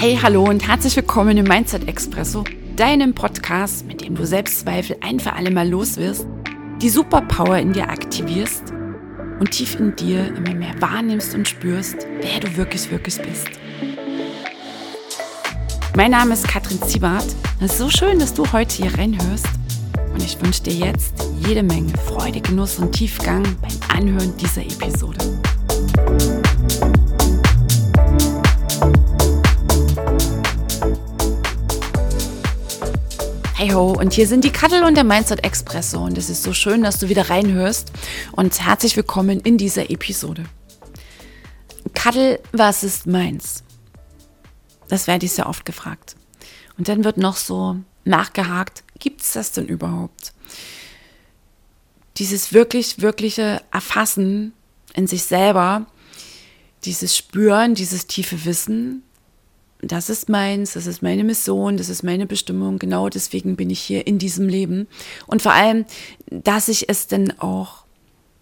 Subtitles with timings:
[0.00, 2.42] Hey, hallo und herzlich willkommen im Mindset Expresso,
[2.74, 6.26] deinem Podcast, mit dem du Selbstzweifel ein für alle Mal loswirst,
[6.80, 8.72] die Superpower in dir aktivierst
[9.40, 13.50] und tief in dir immer mehr wahrnimmst und spürst, wer du wirklich, wirklich bist.
[15.94, 17.26] Mein Name ist Katrin Ziebart.
[17.60, 19.48] Es ist so schön, dass du heute hier reinhörst.
[20.14, 21.12] Und ich wünsche dir jetzt
[21.46, 25.18] jede Menge Freude, Genuss und Tiefgang beim Anhören dieser Episode.
[33.60, 36.54] Hey ho, und hier sind die Kattel und der Mindset Expresso und es ist so
[36.54, 37.92] schön, dass du wieder reinhörst
[38.32, 40.46] und herzlich willkommen in dieser Episode.
[41.92, 43.62] Kattel, was ist meins?
[44.88, 46.16] Das werde ich sehr oft gefragt.
[46.78, 50.32] Und dann wird noch so nachgehakt, gibt es das denn überhaupt?
[52.16, 54.54] Dieses wirklich, wirkliche Erfassen
[54.94, 55.84] in sich selber,
[56.86, 59.02] dieses Spüren, dieses tiefe Wissen,
[59.82, 63.80] das ist meins, das ist meine Mission, das ist meine Bestimmung, genau deswegen bin ich
[63.80, 64.88] hier in diesem Leben.
[65.26, 65.84] Und vor allem,
[66.30, 67.84] dass ich es denn auch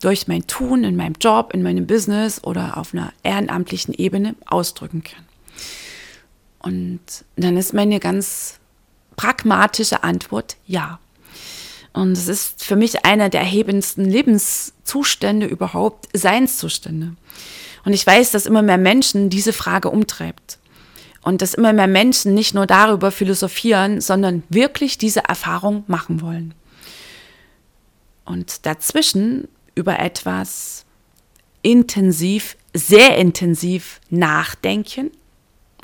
[0.00, 5.03] durch mein Tun, in meinem Job, in meinem Business oder auf einer ehrenamtlichen Ebene ausdrücken
[5.03, 5.25] kann.
[6.61, 7.00] Und
[7.36, 8.59] dann ist meine ganz
[9.16, 10.98] pragmatische Antwort ja.
[11.92, 17.16] Und es ist für mich einer der erhebendsten Lebenszustände überhaupt, Seinszustände.
[17.84, 20.59] Und ich weiß, dass immer mehr Menschen diese Frage umtreibt.
[21.28, 26.54] Und dass immer mehr Menschen nicht nur darüber philosophieren, sondern wirklich diese Erfahrung machen wollen.
[28.24, 30.86] Und dazwischen über etwas
[31.60, 35.10] intensiv, sehr intensiv nachdenken.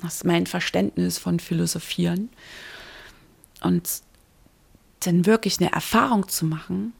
[0.01, 2.31] Das ist mein Verständnis von Philosophieren.
[3.61, 4.01] Und
[5.01, 6.95] dann wirklich eine Erfahrung zu machen,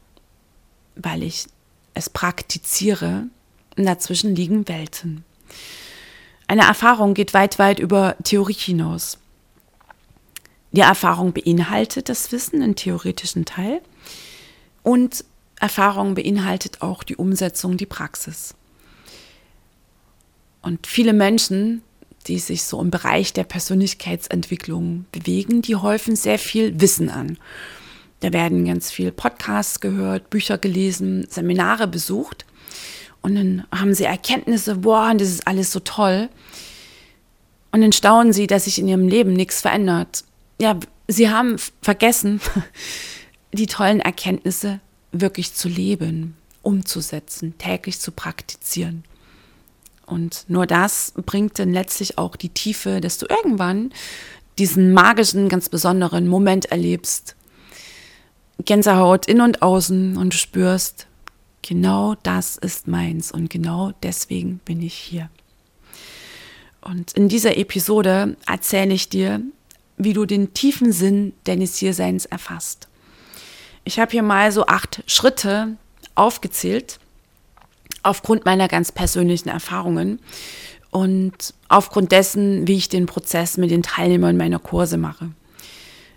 [0.95, 1.47] weil ich
[1.95, 3.23] es praktiziere,
[3.75, 5.25] dazwischen liegen Welten.
[6.47, 9.17] Eine Erfahrung geht weit, weit über Theorie hinaus.
[10.71, 13.81] Die Erfahrung beinhaltet das Wissen, einen theoretischen Teil.
[14.83, 15.23] Und
[15.59, 18.53] Erfahrung beinhaltet auch die Umsetzung, die Praxis.
[20.61, 21.81] Und viele Menschen,
[22.27, 27.37] die sich so im Bereich der Persönlichkeitsentwicklung bewegen, die häufen sehr viel Wissen an.
[28.19, 32.45] Da werden ganz viel Podcasts gehört, Bücher gelesen, Seminare besucht.
[33.25, 36.29] Und dann haben sie Erkenntnisse, boah, das ist alles so toll.
[37.71, 40.23] Und dann staunen sie, dass sich in ihrem Leben nichts verändert.
[40.61, 42.39] Ja, sie haben vergessen,
[43.51, 44.79] die tollen Erkenntnisse
[45.11, 49.03] wirklich zu leben, umzusetzen, täglich zu praktizieren.
[50.05, 53.91] Und nur das bringt dann letztlich auch die Tiefe, dass du irgendwann
[54.59, 57.35] diesen magischen, ganz besonderen Moment erlebst.
[58.63, 61.07] Gänsehaut in und außen und du spürst,
[61.67, 65.29] genau das ist meins und genau deswegen bin ich hier.
[66.81, 69.41] Und in dieser Episode erzähle ich dir,
[69.97, 72.87] wie du den tiefen Sinn deines Hierseins erfasst.
[73.83, 75.77] Ich habe hier mal so acht Schritte
[76.13, 76.99] aufgezählt,
[78.03, 80.19] aufgrund meiner ganz persönlichen Erfahrungen
[80.91, 85.31] und aufgrund dessen, wie ich den Prozess mit den Teilnehmern meiner Kurse mache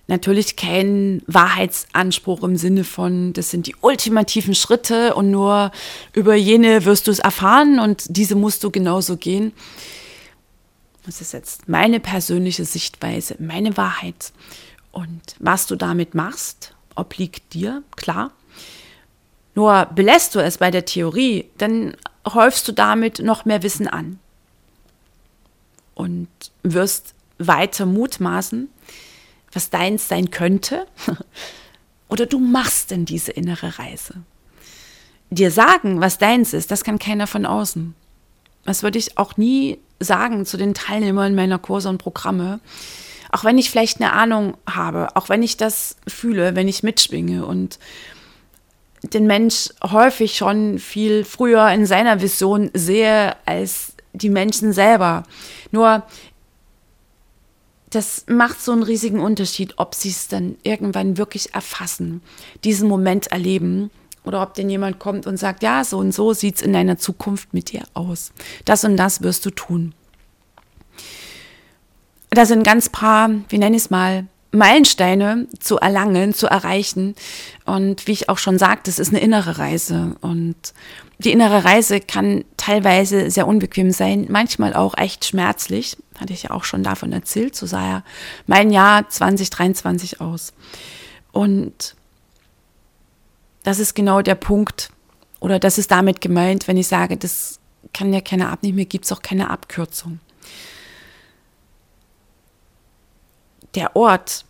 [0.09, 5.71] natürlich kein Wahrheitsanspruch im Sinne von, das sind die ultimativen Schritte und nur
[6.15, 9.53] über jene wirst du es erfahren und diese musst du genauso gehen.
[11.05, 14.33] Das ist jetzt meine persönliche Sichtweise, meine Wahrheit.
[14.93, 18.33] Und was du damit machst, obliegt dir, klar.
[19.55, 24.19] Nur belässt du es bei der Theorie, dann häufst du damit noch mehr Wissen an
[25.95, 26.29] und
[26.63, 28.69] wirst weiter mutmaßen,
[29.53, 30.87] was deins sein könnte?
[32.09, 34.15] Oder du machst denn diese innere Reise?
[35.31, 37.95] Dir sagen, was deins ist, das kann keiner von außen.
[38.65, 42.61] Das würde ich auch nie sagen zu den Teilnehmern meiner Kurse und Programme.
[43.31, 47.45] Auch wenn ich vielleicht eine Ahnung habe, auch wenn ich das fühle, wenn ich mitschwinge
[47.45, 47.79] und
[49.03, 55.23] den Mensch häufig schon viel früher in seiner Vision sehe als die Menschen selber.
[55.71, 56.03] Nur
[57.91, 62.23] das macht so einen riesigen Unterschied, ob sie es dann irgendwann wirklich erfassen,
[62.65, 63.91] diesen Moment erleben
[64.25, 66.99] oder ob denn jemand kommt und sagt, ja, so und so sieht es in deiner
[66.99, 68.33] Zukunft mit dir aus.
[68.65, 69.95] Das und das wirst du tun.
[72.31, 77.15] Da sind ganz paar, wie nenne ich es mal, Meilensteine zu erlangen, zu erreichen.
[77.67, 80.17] Und wie ich auch schon sagte, es ist eine innere Reise.
[80.21, 80.57] Und
[81.19, 85.97] die innere Reise kann teilweise sehr unbequem sein, manchmal auch echt schmerzlich.
[86.19, 87.55] Hatte ich ja auch schon davon erzählt.
[87.57, 88.05] So sah ja
[88.47, 90.53] mein Jahr 2023 aus.
[91.33, 91.95] Und
[93.65, 94.91] das ist genau der Punkt,
[95.41, 97.61] oder das ist damit gemeint, wenn ich sage, das
[97.93, 100.21] kann ja keiner abnehmen, mir gibt es auch keine Abkürzung.
[103.75, 104.45] Der Ort,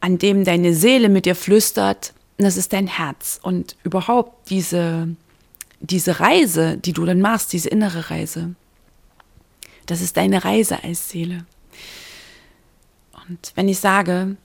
[0.00, 3.38] an dem deine Seele mit dir flüstert, das ist dein Herz.
[3.42, 5.08] Und überhaupt diese,
[5.80, 8.54] diese Reise, die du dann machst, diese innere Reise,
[9.86, 11.44] das ist deine Reise als Seele.
[13.28, 14.36] Und wenn ich sage,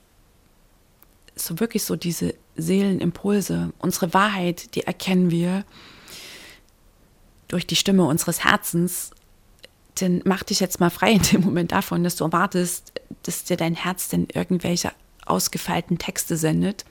[1.34, 5.64] so wirklich so diese Seelenimpulse, unsere Wahrheit, die erkennen wir
[7.46, 9.10] durch die Stimme unseres Herzens,
[9.98, 12.92] dann mach dich jetzt mal frei in dem Moment davon, dass du erwartest,
[13.22, 14.92] dass dir dein Herz denn irgendwelche
[15.28, 16.84] ausgefeilten Texte sendet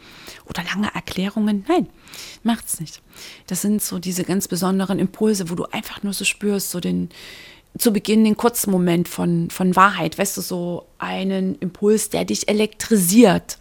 [0.45, 1.65] oder lange Erklärungen.
[1.67, 1.87] Nein,
[2.43, 3.01] macht's nicht.
[3.47, 7.09] Das sind so diese ganz besonderen Impulse, wo du einfach nur so spürst, so den,
[7.77, 12.47] zu Beginn den kurzen Moment von, von Wahrheit, weißt du, so einen Impuls, der dich
[12.47, 13.57] elektrisiert,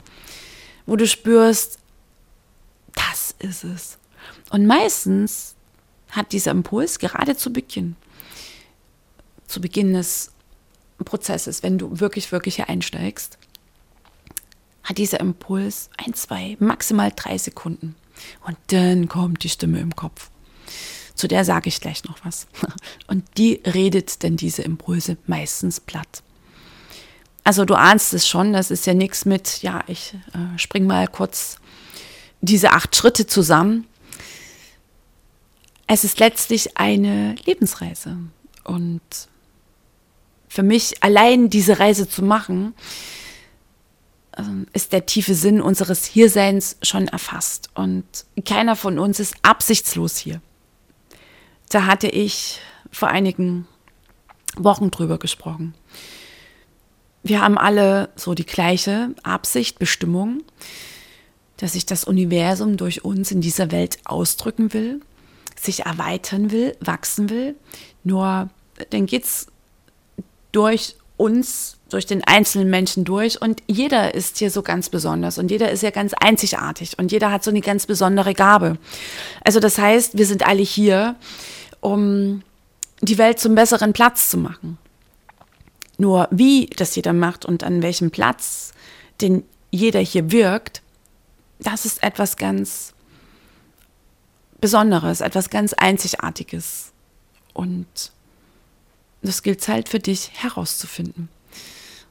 [0.85, 1.79] wo du spürst,
[2.95, 3.99] das ist es.
[4.51, 5.55] Und meistens
[6.11, 7.97] hat dieser Impuls gerade zu Beginn,
[9.47, 10.33] zu Beginn des
[11.05, 13.39] Prozesses, wenn du wirklich, wirklich hier einsteigst,
[14.83, 17.97] hat dieser Impuls ein, zwei, maximal drei Sekunden.
[18.47, 20.31] Und dann kommt die Stimme im Kopf.
[21.15, 22.47] Zu der sage ich gleich noch was.
[23.07, 26.23] Und die redet denn diese Impulse meistens platt.
[27.43, 31.07] Also du ahnst es schon, das ist ja nichts mit, ja, ich äh, spring mal
[31.09, 31.59] kurz
[32.41, 33.87] diese acht Schritte zusammen.
[35.87, 38.19] Es ist letztlich eine Lebensreise.
[38.65, 39.01] Und
[40.49, 42.75] für mich allein diese Reise zu machen,
[44.37, 47.71] ähm, ist der tiefe Sinn unseres Hierseins schon erfasst.
[47.75, 48.05] Und
[48.45, 50.41] keiner von uns ist absichtslos hier.
[51.71, 52.61] Da hatte ich
[52.93, 53.67] vor einigen
[54.57, 55.75] Wochen drüber gesprochen.
[57.23, 60.43] Wir haben alle so die gleiche Absicht, Bestimmung,
[61.57, 65.01] dass sich das Universum durch uns in dieser Welt ausdrücken will,
[65.59, 67.57] sich erweitern will, wachsen will.
[68.05, 68.49] Nur
[68.91, 69.47] dann geht es
[70.57, 75.51] durch uns, durch den einzelnen Menschen durch und jeder ist hier so ganz besonders und
[75.51, 78.79] jeder ist ja ganz einzigartig und jeder hat so eine ganz besondere Gabe.
[79.45, 81.17] Also das heißt, wir sind alle hier,
[81.81, 82.43] um
[83.03, 84.79] die Welt zum besseren Platz zu machen.
[85.99, 88.73] Nur wie das jeder macht und an welchem Platz,
[89.21, 90.81] den jeder hier wirkt,
[91.59, 92.95] das ist etwas ganz
[94.59, 96.93] Besonderes, etwas ganz Einzigartiges.
[97.53, 98.13] Und
[99.27, 101.29] das gilt halt für dich herauszufinden.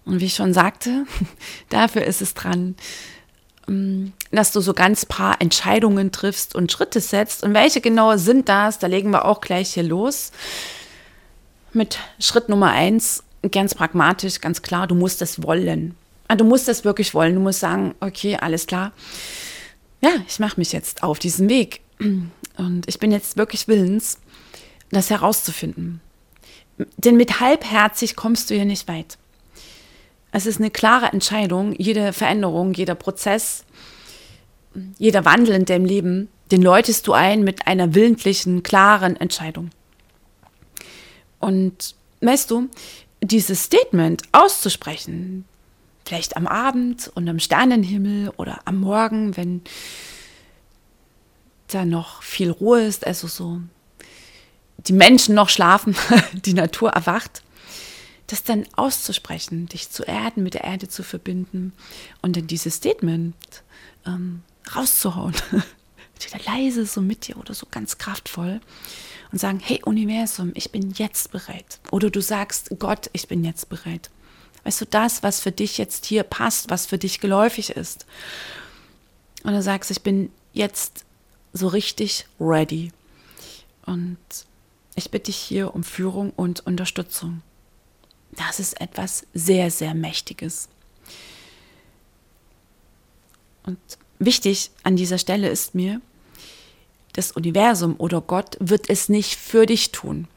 [0.05, 1.05] Und wie ich schon sagte,
[1.69, 2.75] dafür ist es dran,
[3.67, 7.43] ähm, dass du so ganz paar Entscheidungen triffst und Schritte setzt.
[7.43, 8.79] Und welche genau sind das?
[8.79, 10.31] Da legen wir auch gleich hier los.
[11.73, 15.95] Mit Schritt Nummer eins, ganz pragmatisch, ganz klar, du musst es wollen.
[16.27, 17.35] Ah, du musst es wirklich wollen.
[17.35, 18.93] Du musst sagen, okay, alles klar.
[20.01, 21.81] Ja, ich mache mich jetzt auf diesen Weg.
[22.57, 24.19] Und ich bin jetzt wirklich willens,
[24.91, 26.01] das herauszufinden.
[26.77, 29.17] Denn mit halbherzig kommst du hier nicht weit.
[30.31, 33.63] Es ist eine klare Entscheidung, jede Veränderung, jeder Prozess,
[34.97, 39.69] jeder Wandel in deinem Leben, den läutest du ein mit einer willentlichen, klaren Entscheidung.
[41.39, 42.69] Und weißt du,
[43.21, 45.45] dieses Statement auszusprechen,
[46.05, 49.61] vielleicht am Abend und am Sternenhimmel oder am Morgen, wenn
[51.67, 53.61] da noch viel Ruhe ist, also so
[54.87, 55.95] die Menschen noch schlafen,
[56.33, 57.41] die Natur erwacht,
[58.27, 61.73] das dann auszusprechen, dich zu erden, mit der Erde zu verbinden
[62.21, 63.35] und dann dieses Statement
[64.05, 64.43] ähm,
[64.75, 65.35] rauszuhauen.
[66.19, 68.61] Wieder leise so mit dir oder so ganz kraftvoll
[69.31, 71.79] und sagen, hey Universum, ich bin jetzt bereit.
[71.91, 74.09] Oder du sagst, Gott, ich bin jetzt bereit.
[74.63, 78.05] Weißt du, das, was für dich jetzt hier passt, was für dich geläufig ist.
[79.43, 81.05] Und du sagst, ich bin jetzt
[81.53, 82.91] so richtig ready.
[83.85, 84.17] Und
[84.95, 87.41] ich bitte dich hier um Führung und Unterstützung.
[88.31, 90.69] Das ist etwas sehr, sehr Mächtiges.
[93.63, 93.77] Und
[94.19, 96.01] wichtig an dieser Stelle ist mir,
[97.13, 100.27] das Universum oder Gott wird es nicht für dich tun.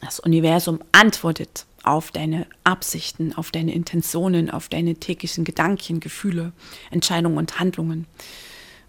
[0.00, 6.52] Das Universum antwortet auf deine Absichten, auf deine Intentionen, auf deine täglichen Gedanken, Gefühle,
[6.90, 8.06] Entscheidungen und Handlungen.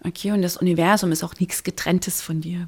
[0.03, 2.67] Okay, und das Universum ist auch nichts getrenntes von dir.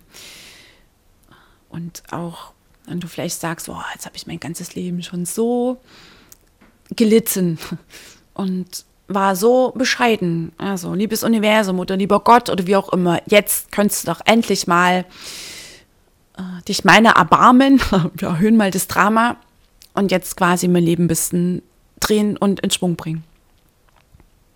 [1.70, 2.54] Und auch,
[2.86, 5.80] wenn du vielleicht sagst, oh, jetzt habe ich mein ganzes Leben schon so
[6.96, 7.60] gelitten
[8.34, 10.52] und war so bescheiden.
[10.58, 14.68] Also, liebes Universum oder lieber Gott oder wie auch immer, jetzt könntest du doch endlich
[14.68, 15.06] mal
[16.38, 17.82] äh, dich meiner erbarmen.
[18.14, 19.38] Wir erhöhen mal das Drama
[19.94, 21.62] und jetzt quasi mein Leben ein bisschen
[22.00, 23.24] drehen und in Schwung bringen.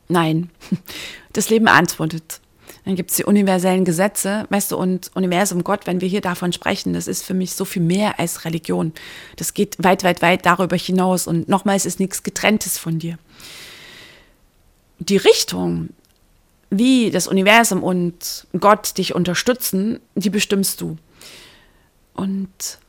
[0.07, 0.49] Nein,
[1.33, 2.39] das Leben antwortet.
[2.85, 6.51] Dann gibt es die universellen Gesetze, weißt du, und Universum Gott, wenn wir hier davon
[6.51, 8.91] sprechen, das ist für mich so viel mehr als Religion.
[9.37, 11.27] Das geht weit, weit, weit darüber hinaus.
[11.27, 13.17] Und nochmals ist nichts Getrenntes von dir.
[14.99, 15.89] Die Richtung,
[16.69, 20.97] wie das Universum und Gott dich unterstützen, die bestimmst du.
[22.13, 22.79] Und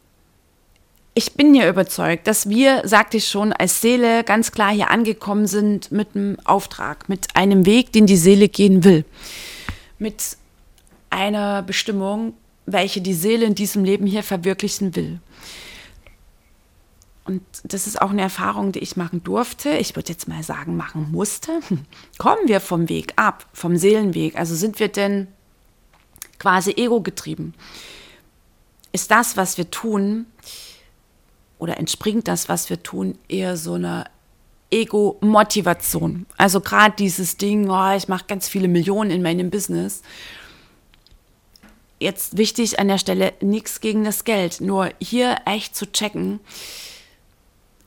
[1.15, 5.47] ich bin ja überzeugt, dass wir, sagte ich schon, als Seele ganz klar hier angekommen
[5.47, 9.05] sind mit einem Auftrag, mit einem Weg, den die Seele gehen will.
[9.99, 10.37] Mit
[11.11, 12.35] einer Bestimmung,
[12.67, 15.21] welche die Seele in diesem Leben hier verwirklichen will.
[17.25, 19.71] Und das ist auch eine Erfahrung, die ich machen durfte.
[19.71, 21.61] Ich würde jetzt mal sagen, machen musste.
[22.19, 24.37] Kommen wir vom Weg ab, vom Seelenweg?
[24.37, 25.29] Also sind wir denn
[26.39, 27.55] quasi ego getrieben?
[28.93, 30.27] Ist das, was wir tun,
[31.59, 34.05] oder entspringt das, was wir tun, eher so einer
[34.75, 36.27] Ego-Motivation.
[36.37, 40.03] Also gerade dieses Ding, oh, ich mache ganz viele Millionen in meinem Business.
[42.01, 46.41] Jetzt wichtig an der Stelle, nichts gegen das Geld, nur hier echt zu checken,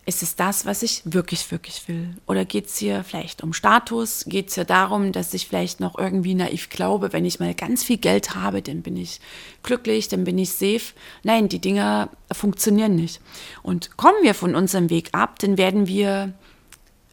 [0.05, 2.15] ist es das, was ich wirklich, wirklich will?
[2.25, 4.23] Oder geht es hier vielleicht um Status?
[4.25, 7.83] Geht es hier darum, dass ich vielleicht noch irgendwie naiv glaube, wenn ich mal ganz
[7.83, 9.19] viel Geld habe, dann bin ich
[9.63, 10.93] glücklich, dann bin ich safe?
[11.23, 13.19] Nein, die Dinge funktionieren nicht.
[13.63, 16.33] Und kommen wir von unserem Weg ab, dann werden wir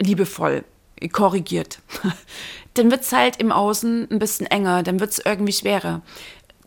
[0.01, 0.65] liebevoll
[1.13, 1.81] korrigiert.
[2.75, 6.03] dann wird es halt im Außen ein bisschen enger, dann wird es irgendwie schwerer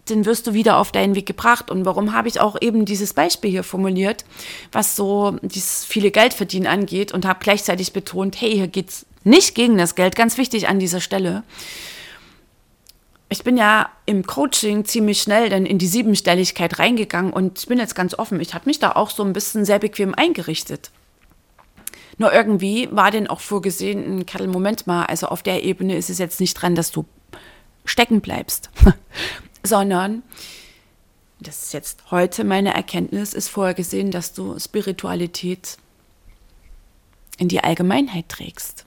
[0.10, 1.70] dann wirst du wieder auf deinen Weg gebracht.
[1.72, 4.26] Und warum habe ich auch eben dieses Beispiel hier formuliert,
[4.72, 9.06] was so dieses viele Geld verdienen angeht und habe gleichzeitig betont, hey, hier geht es
[9.24, 11.44] nicht gegen das Geld, ganz wichtig an dieser Stelle.
[13.30, 17.78] Ich bin ja im Coaching ziemlich schnell dann in die Siebenstelligkeit reingegangen und ich bin
[17.78, 20.92] jetzt ganz offen, ich habe mich da auch so ein bisschen sehr bequem eingerichtet.
[22.18, 26.10] Nur irgendwie war denn auch vorgesehen, ein Kettel, Moment mal, also auf der Ebene ist
[26.10, 27.06] es jetzt nicht dran, dass du
[27.86, 28.70] stecken bleibst.
[29.64, 30.24] sondern
[31.40, 35.78] das ist jetzt heute meine Erkenntnis, ist vorgesehen, dass du Spiritualität
[37.38, 38.86] in die Allgemeinheit trägst.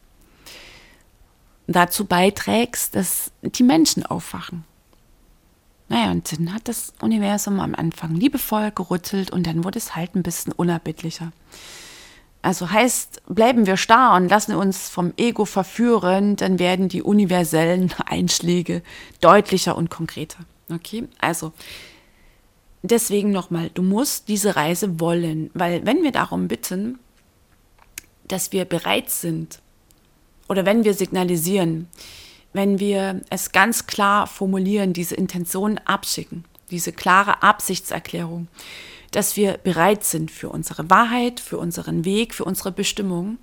[1.69, 4.65] Dazu beiträgst, dass die Menschen aufwachen.
[5.89, 10.17] Naja, und dann hat das Universum am Anfang liebevoll gerüttelt und dann wurde es halt
[10.17, 11.33] ein bisschen unerbittlicher.
[12.43, 17.93] Also heißt, bleiben wir starr und lassen uns vom Ego verführen, dann werden die universellen
[18.07, 18.83] Einschläge
[19.21, 20.39] deutlicher und konkreter.
[20.73, 21.53] Okay, also
[22.83, 26.99] deswegen nochmal, du musst diese Reise wollen, weil wenn wir darum bitten,
[28.27, 29.61] dass wir bereit sind
[30.49, 31.89] oder wenn wir signalisieren,
[32.53, 38.49] wenn wir es ganz klar formulieren, diese Intention abschicken, diese klare Absichtserklärung,
[39.11, 43.39] dass wir bereit sind für unsere Wahrheit, für unseren Weg, für unsere Bestimmung,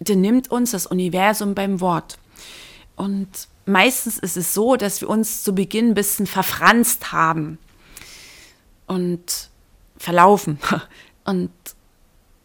[0.00, 2.18] dann nimmt uns das Universum beim Wort.
[2.96, 3.28] Und
[3.66, 7.58] meistens ist es so, dass wir uns zu Beginn ein bisschen verfranst haben
[8.86, 9.50] und
[9.96, 10.58] verlaufen
[11.24, 11.50] und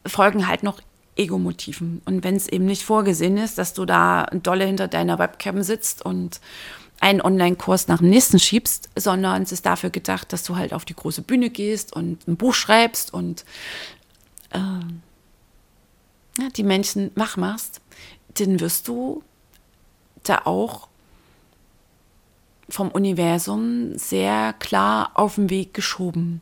[0.05, 0.81] folgen halt noch
[1.15, 2.01] Ego-Motiven.
[2.05, 6.03] Und wenn es eben nicht vorgesehen ist, dass du da dolle hinter deiner Webcam sitzt
[6.05, 6.39] und
[6.99, 10.85] einen Online-Kurs nach dem nächsten schiebst, sondern es ist dafür gedacht, dass du halt auf
[10.85, 13.45] die große Bühne gehst und ein Buch schreibst und
[14.51, 14.59] äh,
[16.55, 17.81] die Menschen wach machst,
[18.35, 19.23] dann wirst du
[20.23, 20.87] da auch
[22.69, 26.41] vom Universum sehr klar auf den Weg geschoben.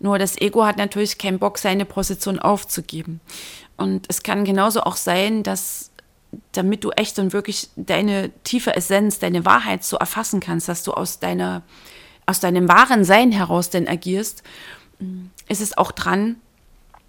[0.00, 3.20] Nur das Ego hat natürlich keinen Bock, seine Position aufzugeben.
[3.76, 5.87] Und es kann genauso auch sein, dass
[6.52, 10.92] damit du echt und wirklich deine tiefe Essenz, deine Wahrheit so erfassen kannst, dass du
[10.92, 11.62] aus deiner,
[12.26, 14.42] aus deinem wahren Sein heraus denn agierst,
[15.48, 16.36] ist es auch dran,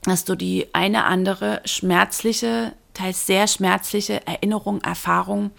[0.03, 5.51] dass du die eine andere schmerzliche, teils sehr schmerzliche Erinnerung, Erfahrung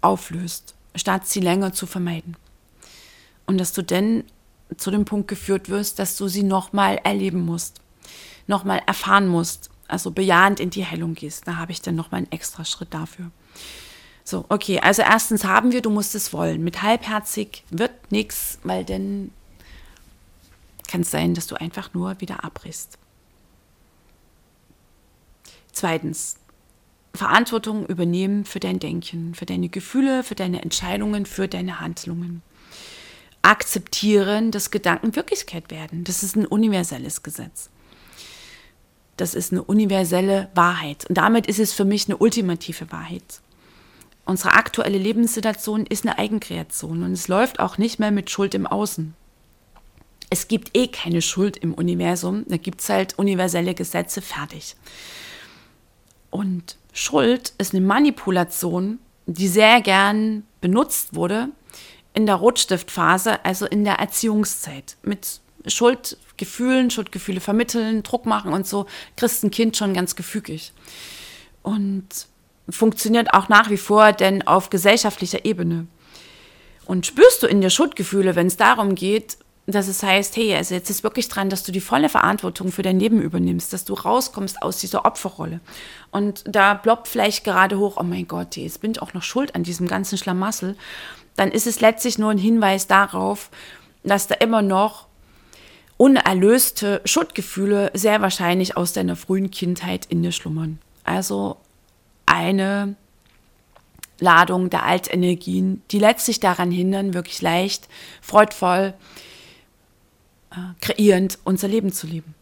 [0.00, 2.36] auflöst statt sie länger zu vermeiden.
[3.46, 4.24] Und dass du dann
[4.76, 7.80] zu dem Punkt geführt wirst, dass du sie nochmal erleben musst,
[8.46, 11.46] nochmal erfahren musst, also bejahend in die Heilung gehst.
[11.46, 13.30] Da habe ich dann nochmal einen extra Schritt dafür.
[14.24, 16.64] So, okay, also erstens haben wir, du musst es wollen.
[16.64, 19.30] Mit halbherzig wird nichts, weil dann
[20.88, 22.98] kann es sein, dass du einfach nur wieder abbrichst.
[25.72, 26.36] Zweitens,
[27.14, 32.42] Verantwortung übernehmen für dein Denken, für deine Gefühle, für deine Entscheidungen, für deine Handlungen.
[33.42, 36.04] Akzeptieren, dass Gedanken Wirklichkeit werden.
[36.04, 37.70] Das ist ein universelles Gesetz.
[39.16, 41.06] Das ist eine universelle Wahrheit.
[41.08, 43.40] Und damit ist es für mich eine ultimative Wahrheit.
[44.26, 48.66] Unsere aktuelle Lebenssituation ist eine Eigenkreation und es läuft auch nicht mehr mit Schuld im
[48.66, 49.14] Außen.
[50.30, 54.76] Es gibt eh keine Schuld im Universum, da gibt es halt universelle Gesetze fertig.
[56.30, 61.50] Und Schuld ist eine Manipulation, die sehr gern benutzt wurde
[62.14, 65.40] in der Rotstiftphase, also in der Erziehungszeit, mit
[66.34, 68.86] Schuldgefühlen, Schuldgefühle vermitteln, Druck machen und so,
[69.16, 70.72] kriegst ein Kind schon ganz gefügig.
[71.62, 72.06] Und
[72.68, 75.86] funktioniert auch nach wie vor, denn auf gesellschaftlicher Ebene.
[76.86, 80.74] Und spürst du in dir Schuldgefühle, wenn es darum geht, dass es heißt, hey, also
[80.74, 83.94] jetzt ist wirklich dran, dass du die volle Verantwortung für dein Leben übernimmst, dass du
[83.94, 85.60] rauskommst aus dieser Opferrolle.
[86.10, 89.54] Und da ploppt vielleicht gerade hoch, oh mein Gott, jetzt bin ich auch noch schuld
[89.54, 90.76] an diesem ganzen Schlamassel.
[91.36, 93.50] Dann ist es letztlich nur ein Hinweis darauf,
[94.02, 95.06] dass da immer noch
[95.96, 100.78] unerlöste Schuldgefühle sehr wahrscheinlich aus deiner frühen Kindheit in dir schlummern.
[101.04, 101.56] Also
[102.26, 102.96] eine
[104.18, 107.88] Ladung der Altenergien, die letztlich daran hindern, wirklich leicht,
[108.20, 108.94] freudvoll,
[110.50, 112.34] äh, kreierend unser Leben zu leben.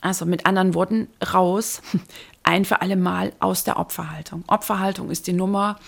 [0.00, 1.80] Also mit anderen Worten, raus,
[2.42, 4.44] ein für alle Mal aus der Opferhaltung.
[4.46, 5.78] Opferhaltung ist die Nummer.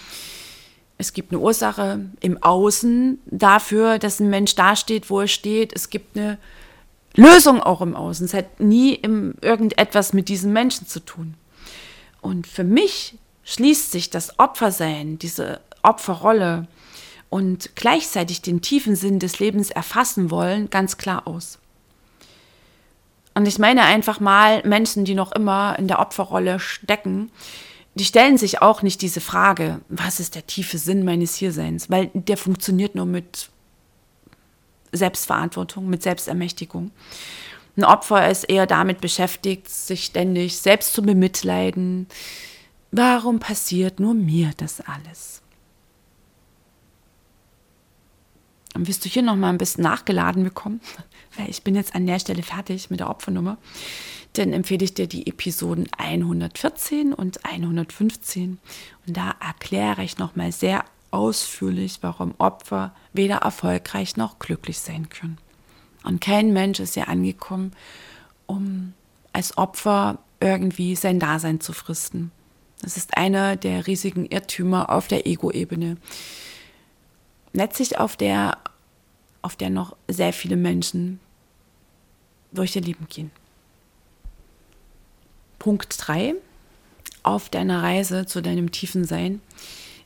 [0.99, 5.73] Es gibt eine Ursache im Außen dafür, dass ein Mensch dasteht, wo er steht.
[5.75, 6.39] Es gibt eine
[7.15, 8.27] Lösung auch im Außen.
[8.27, 9.01] Es hat nie
[9.41, 11.35] irgendetwas mit diesem Menschen zu tun.
[12.21, 16.67] Und für mich schließt sich das Opfersein, diese Opferrolle
[17.31, 21.59] und gleichzeitig den tiefen Sinn des Lebens erfassen wollen, ganz klar aus.
[23.35, 27.31] Und ich meine einfach mal, Menschen, die noch immer in der Opferrolle stecken,
[27.99, 32.11] die stellen sich auch nicht diese Frage, was ist der tiefe Sinn meines Hierseins, weil
[32.15, 33.51] der funktioniert nur mit
[34.93, 36.93] Selbstverantwortung, mit Selbstermächtigung.
[37.77, 42.07] Ein Opfer ist eher damit beschäftigt, sich ständig selbst zu bemitleiden.
[42.91, 45.43] Warum passiert nur mir das alles?
[48.75, 50.81] Und wirst du hier noch mal ein bisschen nachgeladen bekommen,
[51.37, 53.59] weil ich bin jetzt an der Stelle fertig mit der Opfernummer,
[54.39, 58.59] dann empfehle ich dir die Episoden 114 und 115
[59.07, 65.09] und da erkläre ich noch mal sehr ausführlich, warum Opfer weder erfolgreich noch glücklich sein
[65.09, 65.39] können.
[66.05, 67.73] Und kein Mensch ist ja angekommen,
[68.47, 68.95] um
[69.33, 72.31] als Opfer irgendwie sein Dasein zu fristen.
[72.81, 75.97] Das ist einer der riesigen Irrtümer auf der Ego-Ebene.
[77.53, 78.59] Letztlich auf der,
[79.43, 81.19] auf der noch sehr viele Menschen
[82.53, 83.33] durch ihr Leben gehen.
[85.69, 86.35] Punkt 3.
[87.23, 89.43] Auf deiner Reise zu deinem tiefen Sein.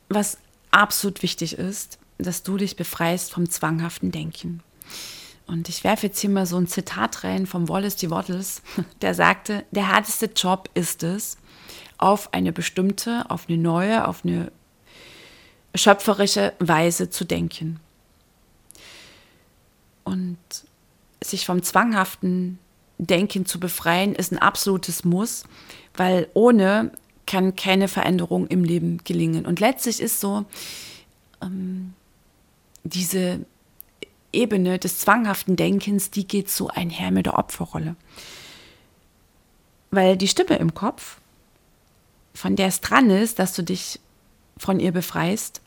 [0.09, 0.37] Was
[0.71, 4.61] absolut wichtig ist, dass du dich befreist vom zwanghaften Denken.
[5.47, 8.09] Und ich werfe jetzt hier mal so ein Zitat rein vom Wallace D.
[8.09, 8.61] Wattles,
[9.01, 11.37] der sagte, der härteste Job ist es,
[11.97, 14.51] auf eine bestimmte, auf eine neue, auf eine
[15.75, 17.79] schöpferische Weise zu denken.
[20.03, 20.39] Und
[21.23, 22.59] sich vom zwanghaften
[22.97, 25.43] Denken zu befreien, ist ein absolutes Muss,
[25.95, 26.91] weil ohne
[27.25, 29.45] kann keine Veränderung im Leben gelingen.
[29.45, 30.45] Und letztlich ist so
[31.41, 31.93] ähm,
[32.83, 33.45] diese
[34.31, 37.95] Ebene des zwanghaften Denkens, die geht so einher mit der Opferrolle.
[39.91, 41.17] Weil die Stimme im Kopf,
[42.33, 43.99] von der es dran ist, dass du dich
[44.57, 45.61] von ihr befreist,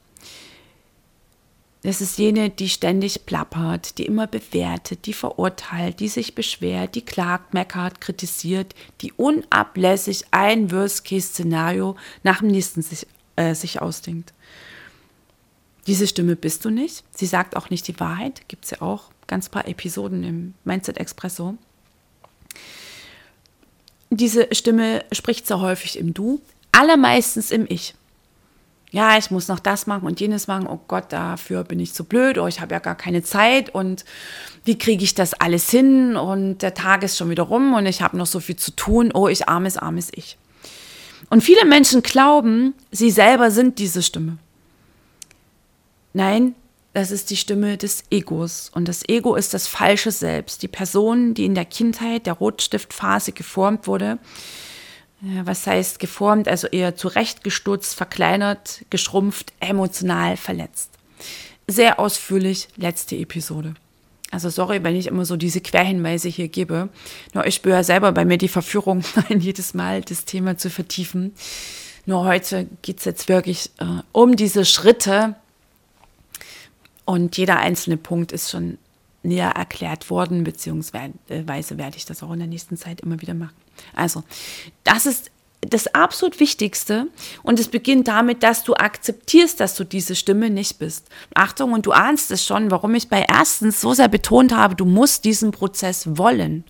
[1.87, 7.05] das ist jene, die ständig plappert, die immer bewertet, die verurteilt, die sich beschwert, die
[7.05, 11.95] klagt, meckert, kritisiert, die unablässig ein Worst-Case-Szenario
[12.25, 14.35] nach dem nächsten sich, äh, sich ausdenkt.
[15.87, 17.05] Diese Stimme bist du nicht.
[17.15, 18.49] Sie sagt auch nicht die Wahrheit.
[18.49, 21.57] Gibt es ja auch ganz paar Episoden im Mindset Expresso.
[24.11, 26.41] Diese Stimme spricht sehr häufig im Du,
[26.73, 27.95] allermeistens im Ich.
[28.97, 30.67] Ja, ich muss noch das machen und jenes machen.
[30.67, 32.39] Oh Gott, dafür bin ich zu blöd.
[32.39, 33.69] Oh, ich habe ja gar keine Zeit.
[33.69, 34.07] Und
[34.65, 36.17] wie kriege ich das alles hin?
[36.17, 39.11] Und der Tag ist schon wieder rum und ich habe noch so viel zu tun.
[39.13, 40.39] Oh, ich armes, armes Ich.
[41.29, 44.39] Und viele Menschen glauben, sie selber sind diese Stimme.
[46.15, 46.55] Nein,
[46.95, 48.71] das ist die Stimme des Egos.
[48.75, 50.63] Und das Ego ist das falsche Selbst.
[50.63, 54.19] Die Person, die in der Kindheit der Rotstiftphase geformt wurde.
[55.21, 56.49] Was heißt geformt?
[56.49, 60.91] Also eher zurechtgestutzt, verkleinert, geschrumpft, emotional verletzt.
[61.67, 63.75] Sehr ausführlich, letzte Episode.
[64.31, 66.91] Also sorry, wenn ich immer so diese Querhinweise hier gebe.
[67.33, 71.35] Nur ich spüre selber bei mir die Verführung, jedes Mal das Thema zu vertiefen.
[72.05, 75.35] Nur heute geht es jetzt wirklich äh, um diese Schritte,
[77.07, 78.79] und jeder einzelne Punkt ist schon
[79.23, 83.55] näher erklärt worden, beziehungsweise werde ich das auch in der nächsten Zeit immer wieder machen.
[83.95, 84.23] Also,
[84.85, 85.31] das ist
[85.71, 87.09] das absolut Wichtigste
[87.43, 91.09] und es beginnt damit, dass du akzeptierst, dass du diese Stimme nicht bist.
[91.35, 94.85] Achtung, und du ahnst es schon, warum ich bei erstens so sehr betont habe, du
[94.85, 96.65] musst diesen Prozess wollen.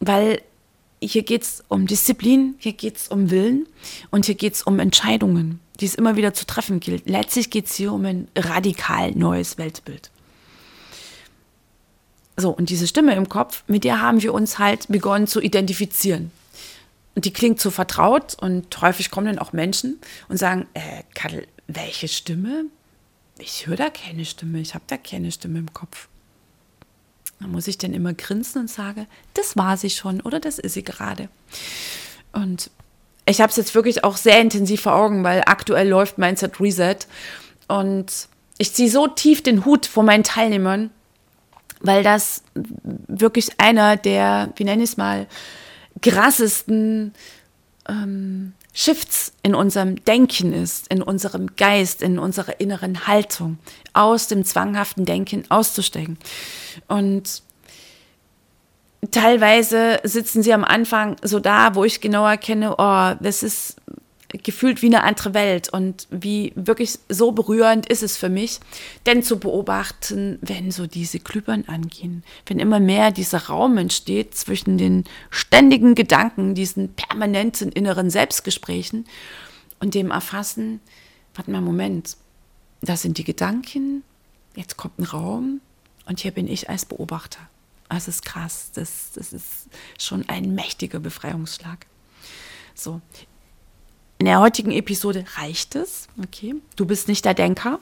[0.00, 0.42] Weil
[1.00, 3.66] hier geht es um Disziplin, hier geht es um Willen
[4.10, 7.08] und hier geht es um Entscheidungen, die es immer wieder zu treffen gilt.
[7.08, 10.10] Letztlich geht es hier um ein radikal neues Weltbild.
[12.36, 16.30] So, und diese Stimme im Kopf, mit der haben wir uns halt begonnen zu identifizieren.
[17.14, 21.46] Und die klingt so vertraut und häufig kommen dann auch Menschen und sagen, äh, Kadel,
[21.66, 22.66] welche Stimme?
[23.38, 26.08] Ich höre da keine Stimme, ich habe da keine Stimme im Kopf.
[27.40, 30.74] Da muss ich dann immer grinsen und sage, das war sie schon oder das ist
[30.74, 31.28] sie gerade.
[32.32, 32.70] Und
[33.24, 36.98] ich habe es jetzt wirklich auch sehr intensiv vor Augen, weil aktuell läuft Mindset Reset
[37.68, 40.90] und ich ziehe so tief den Hut vor meinen Teilnehmern,
[41.80, 45.26] weil das wirklich einer der, wie nenne ich es mal,
[46.02, 47.14] krassesten
[47.88, 53.58] ähm, Shifts in unserem Denken ist, in unserem Geist, in unserer inneren Haltung,
[53.94, 56.18] aus dem zwanghaften Denken auszusteigen.
[56.86, 57.42] Und
[59.10, 63.76] teilweise sitzen sie am Anfang so da, wo ich genau erkenne, oh, das ist
[64.42, 68.60] gefühlt wie eine andere Welt und wie wirklich so berührend ist es für mich,
[69.06, 74.78] denn zu beobachten, wenn so diese Glühbirnen angehen, wenn immer mehr dieser Raum entsteht zwischen
[74.78, 79.06] den ständigen Gedanken, diesen permanenten inneren Selbstgesprächen
[79.80, 80.80] und dem Erfassen,
[81.34, 82.16] warte mal, Moment,
[82.80, 84.02] das sind die Gedanken,
[84.54, 85.60] jetzt kommt ein Raum
[86.06, 87.40] und hier bin ich als Beobachter.
[87.88, 89.68] Das ist krass, das, das ist
[89.98, 91.86] schon ein mächtiger Befreiungsschlag.
[92.74, 93.00] So,
[94.18, 96.08] in der heutigen Episode reicht es.
[96.22, 97.78] Okay, du bist nicht der Denker.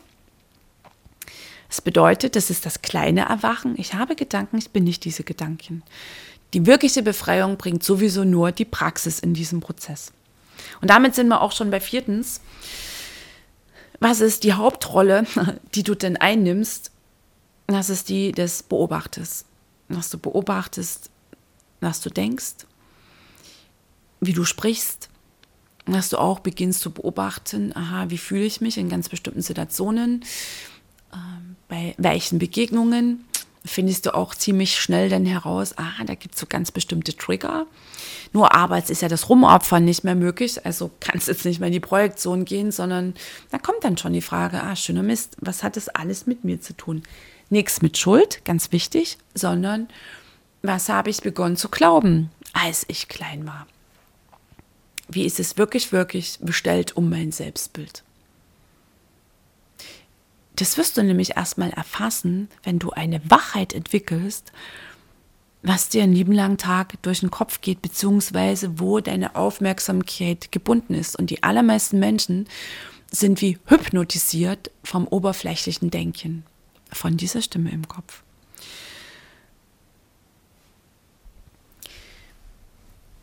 [1.69, 3.75] Das bedeutet, das ist das kleine Erwachen.
[3.79, 5.83] Ich habe Gedanken, ich bin nicht diese Gedanken.
[6.53, 10.13] Die wirkliche Befreiung bringt sowieso nur die Praxis in diesem Prozess.
[10.81, 12.41] Und damit sind wir auch schon bei viertens.
[14.01, 15.27] Was ist die Hauptrolle,
[15.75, 16.91] die du denn einnimmst?
[17.67, 19.45] Das ist die des Beobachters.
[19.89, 21.11] Was du beobachtest,
[21.81, 22.67] was du denkst,
[24.21, 25.09] wie du sprichst,
[25.87, 30.25] dass du auch beginnst zu beobachten, aha, wie fühle ich mich in ganz bestimmten Situationen,
[31.13, 33.25] ähm, bei welchen Begegnungen
[33.65, 37.67] findest du auch ziemlich schnell dann heraus, aha, da gibt es so ganz bestimmte Trigger.
[38.33, 41.73] Nur abends ist ja das Rumopfern nicht mehr möglich, also kannst jetzt nicht mehr in
[41.73, 43.15] die Projektion gehen, sondern
[43.51, 46.61] da kommt dann schon die Frage, ah, schöner Mist, was hat das alles mit mir
[46.61, 47.03] zu tun?
[47.49, 49.89] Nichts mit Schuld, ganz wichtig, sondern
[50.63, 53.67] was habe ich begonnen zu glauben, als ich klein war?
[55.09, 58.05] Wie ist es wirklich, wirklich bestellt um mein Selbstbild?
[60.57, 64.53] Das wirst du nämlich erstmal erfassen, wenn du eine Wachheit entwickelst,
[65.63, 70.95] was dir einen lieben langen Tag durch den Kopf geht, beziehungsweise wo deine Aufmerksamkeit gebunden
[70.95, 71.17] ist.
[71.19, 72.47] Und die allermeisten Menschen
[73.11, 76.45] sind wie hypnotisiert vom oberflächlichen Denken,
[76.93, 78.23] von dieser Stimme im Kopf.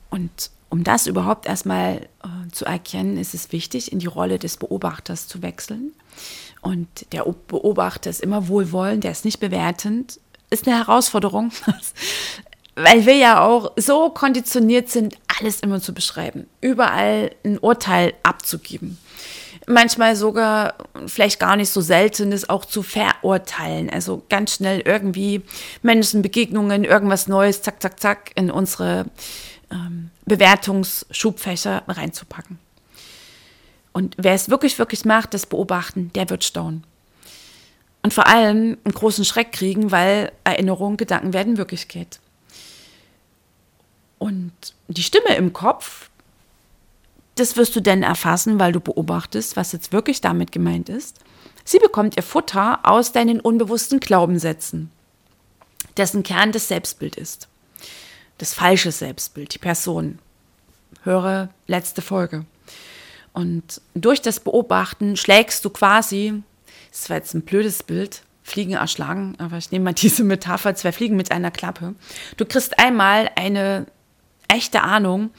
[0.09, 4.55] Und um das überhaupt erstmal äh, zu erkennen, ist es wichtig, in die Rolle des
[4.55, 5.91] Beobachters zu wechseln.
[6.61, 10.19] Und der Beobachter ist immer wohlwollend, der ist nicht bewertend.
[10.49, 11.51] Ist eine Herausforderung,
[12.75, 18.97] weil wir ja auch so konditioniert sind, alles immer zu beschreiben, überall ein Urteil abzugeben.
[19.67, 23.89] Manchmal sogar, vielleicht gar nicht so selten, ist auch zu verurteilen.
[23.89, 25.41] Also ganz schnell irgendwie
[25.81, 29.05] Menschenbegegnungen, irgendwas Neues, zack, zack, zack, in unsere
[29.69, 32.57] ähm, Bewertungsschubfächer reinzupacken.
[33.91, 36.85] Und wer es wirklich, wirklich macht, das Beobachten, der wird staunen.
[38.01, 42.21] Und vor allem einen großen Schreck kriegen, weil Erinnerungen, Gedanken werden Wirklichkeit.
[44.19, 44.53] Und
[44.87, 46.09] die Stimme im Kopf,
[47.35, 51.19] das wirst du denn erfassen, weil du beobachtest, was jetzt wirklich damit gemeint ist.
[51.65, 54.91] Sie bekommt ihr Futter aus deinen unbewussten Glaubenssätzen,
[55.97, 57.49] dessen Kern das Selbstbild ist
[58.41, 60.17] das falsche Selbstbild, die Person.
[61.03, 62.45] Höre letzte Folge.
[63.33, 66.41] Und durch das Beobachten schlägst du quasi,
[66.91, 70.91] das war jetzt ein blödes Bild, Fliegen erschlagen, aber ich nehme mal diese Metapher, zwei
[70.91, 71.93] Fliegen mit einer Klappe.
[72.37, 73.85] Du kriegst einmal eine
[74.47, 75.29] echte Ahnung,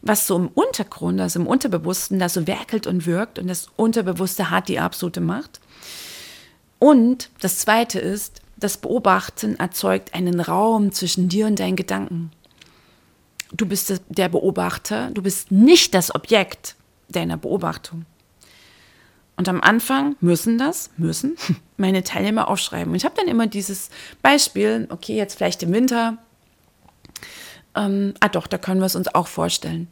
[0.00, 4.50] was so im Untergrund, also im Unterbewussten, da so werkelt und wirkt und das Unterbewusste
[4.50, 5.60] hat die absolute Macht.
[6.78, 12.32] Und das Zweite ist, das Beobachten erzeugt einen Raum zwischen dir und deinen Gedanken.
[13.52, 16.74] Du bist der Beobachter, du bist nicht das Objekt
[17.08, 18.04] deiner Beobachtung.
[19.36, 21.36] Und am Anfang müssen das, müssen
[21.76, 22.90] meine Teilnehmer aufschreiben.
[22.90, 23.90] Und ich habe dann immer dieses
[24.22, 26.18] Beispiel, okay, jetzt vielleicht im Winter.
[27.74, 29.88] Ähm, ah doch, da können wir es uns auch vorstellen.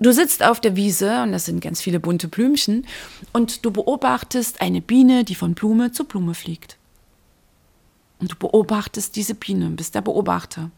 [0.00, 2.86] Du sitzt auf der Wiese und das sind ganz viele bunte Blümchen
[3.32, 6.76] und du beobachtest eine Biene, die von Blume zu Blume fliegt.
[8.20, 10.70] Und du beobachtest diese Biene, bist der Beobachter.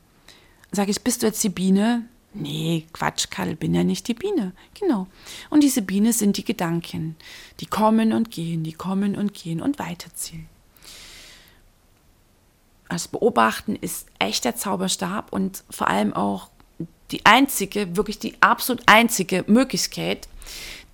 [0.72, 4.52] Sag ich, bist du jetzt die Biene, Nee, Quatsch, Karl, bin ja nicht die Biene.
[4.78, 5.08] Genau.
[5.50, 7.16] Und diese Biene sind die Gedanken,
[7.58, 10.46] die kommen und gehen, die kommen und gehen und weiterziehen.
[12.88, 16.50] Das Beobachten ist echt der Zauberstab und vor allem auch
[17.10, 20.28] die einzige, wirklich die absolut einzige Möglichkeit,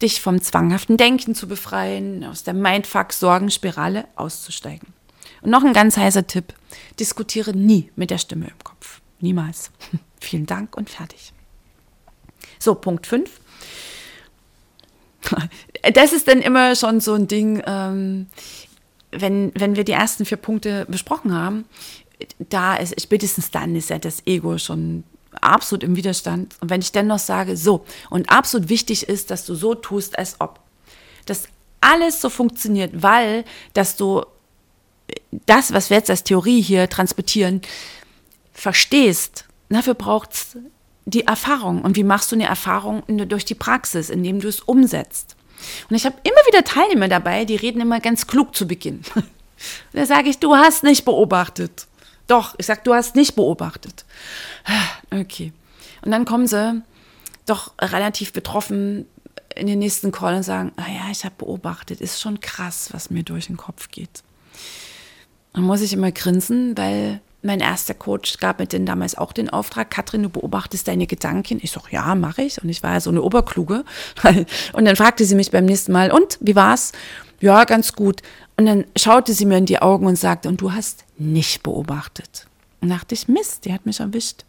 [0.00, 4.88] dich vom zwanghaften Denken zu befreien, aus der Mindfuck-Sorgenspirale auszusteigen.
[5.42, 6.54] Und noch ein ganz heißer Tipp:
[6.98, 9.00] Diskutiere nie mit der Stimme im Kopf.
[9.20, 9.70] Niemals.
[10.20, 11.32] Vielen Dank und fertig.
[12.58, 13.30] So, Punkt 5.
[15.92, 18.26] Das ist dann immer schon so ein Ding, ähm,
[19.12, 21.64] wenn, wenn wir die ersten vier Punkte besprochen haben,
[22.38, 25.04] da ist spätestens dann ist ja das Ego schon
[25.40, 26.56] absolut im Widerstand.
[26.60, 30.18] Und wenn ich dann noch sage, so, und absolut wichtig ist, dass du so tust,
[30.18, 30.60] als ob.
[31.26, 31.44] Dass
[31.80, 34.24] alles so funktioniert, weil, dass du
[35.46, 37.60] das, was wir jetzt als Theorie hier transportieren,
[38.56, 39.44] verstehst.
[39.68, 40.56] Dafür braucht es
[41.04, 41.82] die Erfahrung.
[41.82, 43.02] Und wie machst du eine Erfahrung?
[43.28, 45.36] Durch die Praxis, indem du es umsetzt.
[45.88, 49.02] Und ich habe immer wieder Teilnehmer dabei, die reden immer ganz klug zu Beginn.
[49.92, 51.86] da sage ich, du hast nicht beobachtet.
[52.26, 54.04] Doch, ich sage, du hast nicht beobachtet.
[55.12, 55.52] Okay.
[56.02, 56.82] Und dann kommen sie
[57.46, 59.06] doch relativ betroffen
[59.54, 63.08] in den nächsten Call und sagen, ah ja, ich habe beobachtet, ist schon krass, was
[63.08, 64.24] mir durch den Kopf geht.
[65.52, 69.48] Dann muss ich immer grinsen, weil mein erster Coach gab mir denn damals auch den
[69.48, 71.58] Auftrag, Katrin, du beobachtest deine Gedanken.
[71.62, 72.62] Ich sag, ja, mache ich.
[72.62, 73.84] Und ich war ja so eine Oberkluge.
[74.72, 76.92] Und dann fragte sie mich beim nächsten Mal, und wie war's?
[77.40, 78.22] Ja, ganz gut.
[78.56, 82.46] Und dann schaute sie mir in die Augen und sagte, und du hast nicht beobachtet.
[82.80, 84.44] Und dachte ich, Mist, die hat mich erwischt.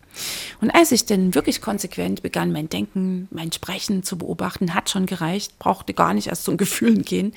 [0.61, 5.05] Und als ich dann wirklich konsequent begann, mein Denken, mein Sprechen zu beobachten, hat schon
[5.05, 7.33] gereicht, brauchte gar nicht erst zum Gefühlen gehen,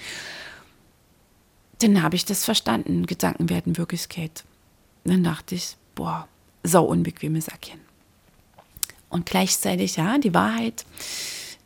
[1.80, 3.06] dann habe ich das verstanden.
[3.06, 4.44] Gedanken werden Wirklichkeit.
[5.04, 6.28] Dann dachte ich, boah,
[6.62, 7.84] sau unbequemes Erkennen.
[9.08, 10.84] Und gleichzeitig, ja, die Wahrheit,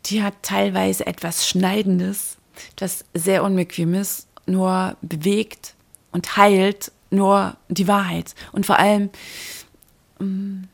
[0.07, 2.37] die hat teilweise etwas Schneidendes,
[2.71, 5.75] etwas sehr Unbequemes, nur bewegt
[6.11, 8.35] und heilt nur die Wahrheit.
[8.51, 9.09] Und vor allem
[10.19, 10.67] ähm,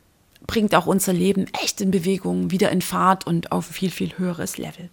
[0.46, 4.18] bringt auch unser Leben echt in Bewegung, wieder in Fahrt und auf ein viel, viel
[4.18, 4.90] höheres Level.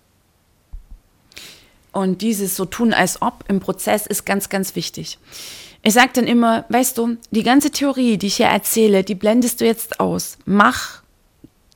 [1.92, 5.18] Und dieses so tun als ob im Prozess ist ganz, ganz wichtig.
[5.82, 9.62] Ich sage dann immer, weißt du, die ganze Theorie, die ich hier erzähle, die blendest
[9.62, 10.38] du jetzt aus.
[10.46, 11.02] Mach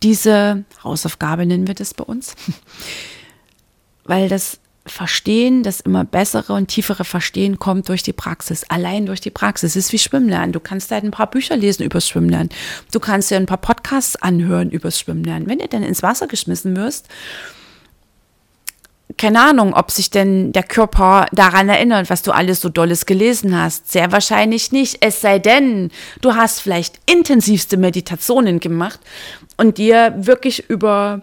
[0.01, 2.35] diese Hausaufgabe, nennen wir das bei uns.
[4.03, 9.21] Weil das Verstehen, das immer bessere und tiefere Verstehen kommt durch die Praxis, allein durch
[9.21, 9.77] die Praxis.
[9.77, 10.51] Es ist wie Schwimmen lernen.
[10.51, 12.49] Du kannst halt ein paar Bücher lesen übers Schwimmen lernen.
[12.91, 15.47] Du kannst dir ein paar Podcasts anhören übers Schwimmen lernen.
[15.47, 17.07] Wenn du dann ins Wasser geschmissen wirst,
[19.23, 23.57] keine Ahnung, ob sich denn der Körper daran erinnert, was du alles so Dolles gelesen
[23.57, 23.89] hast.
[23.89, 24.97] Sehr wahrscheinlich nicht.
[24.99, 28.99] Es sei denn, du hast vielleicht intensivste Meditationen gemacht
[29.55, 31.21] und dir wirklich über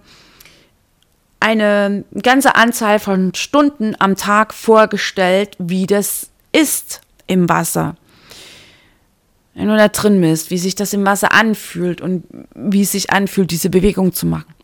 [1.41, 7.97] eine ganze Anzahl von Stunden am Tag vorgestellt, wie das ist im Wasser.
[9.53, 13.11] Wenn du da drin bist, wie sich das im Wasser anfühlt und wie es sich
[13.11, 14.55] anfühlt, diese Bewegung zu machen.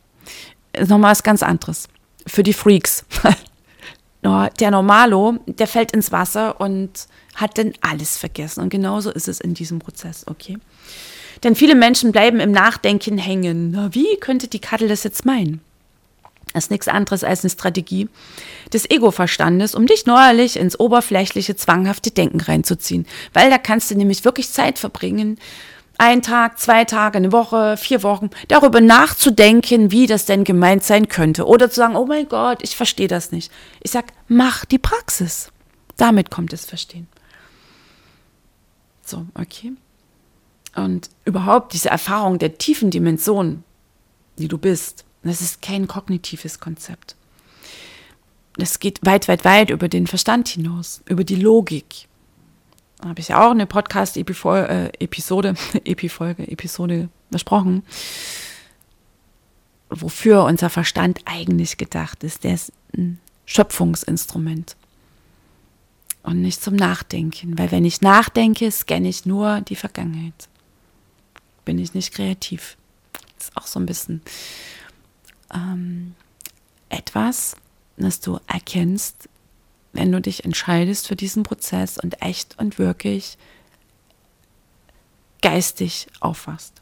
[0.72, 1.90] Ist nochmal was ganz anderes
[2.26, 3.04] für die Freaks.
[4.22, 6.90] der Normalo, der fällt ins Wasser und
[7.34, 8.60] hat dann alles vergessen.
[8.62, 10.58] Und genauso ist es in diesem Prozess, okay?
[11.44, 13.70] Denn viele Menschen bleiben im Nachdenken hängen.
[13.70, 15.60] Na, wie könnte die Kattel das jetzt meinen?
[16.54, 18.08] Das ist nichts anderes als eine Strategie
[18.72, 23.06] des Ego-Verstandes, um dich neuerlich ins oberflächliche, zwanghafte Denken reinzuziehen.
[23.34, 25.38] Weil da kannst du nämlich wirklich Zeit verbringen,
[25.98, 31.08] ein Tag, zwei Tage, eine Woche, vier Wochen, darüber nachzudenken, wie das denn gemeint sein
[31.08, 31.46] könnte.
[31.46, 33.50] Oder zu sagen, oh mein Gott, ich verstehe das nicht.
[33.82, 35.50] Ich sage, mach die Praxis.
[35.96, 37.08] Damit kommt das Verstehen.
[39.04, 39.72] So, okay.
[40.74, 43.64] Und überhaupt diese Erfahrung der tiefen Dimension,
[44.38, 47.16] die du bist, das ist kein kognitives Konzept.
[48.56, 52.08] Das geht weit, weit, weit über den Verstand hinaus, über die Logik,
[53.04, 55.04] habe ich ja auch eine Podcast-Episode, äh,
[55.84, 57.82] Epifolge, Episode besprochen,
[59.90, 62.44] wofür unser Verstand eigentlich gedacht ist.
[62.44, 64.76] Der ist ein Schöpfungsinstrument
[66.22, 70.48] und nicht zum Nachdenken, weil wenn ich nachdenke, scanne ich nur die Vergangenheit.
[71.64, 72.76] Bin ich nicht kreativ.
[73.12, 74.22] Das ist auch so ein bisschen
[75.54, 76.14] ähm,
[76.88, 77.56] etwas,
[77.96, 79.28] das du erkennst,
[79.96, 83.38] wenn du dich entscheidest für diesen Prozess und echt und wirklich
[85.42, 86.74] geistig aufwachst.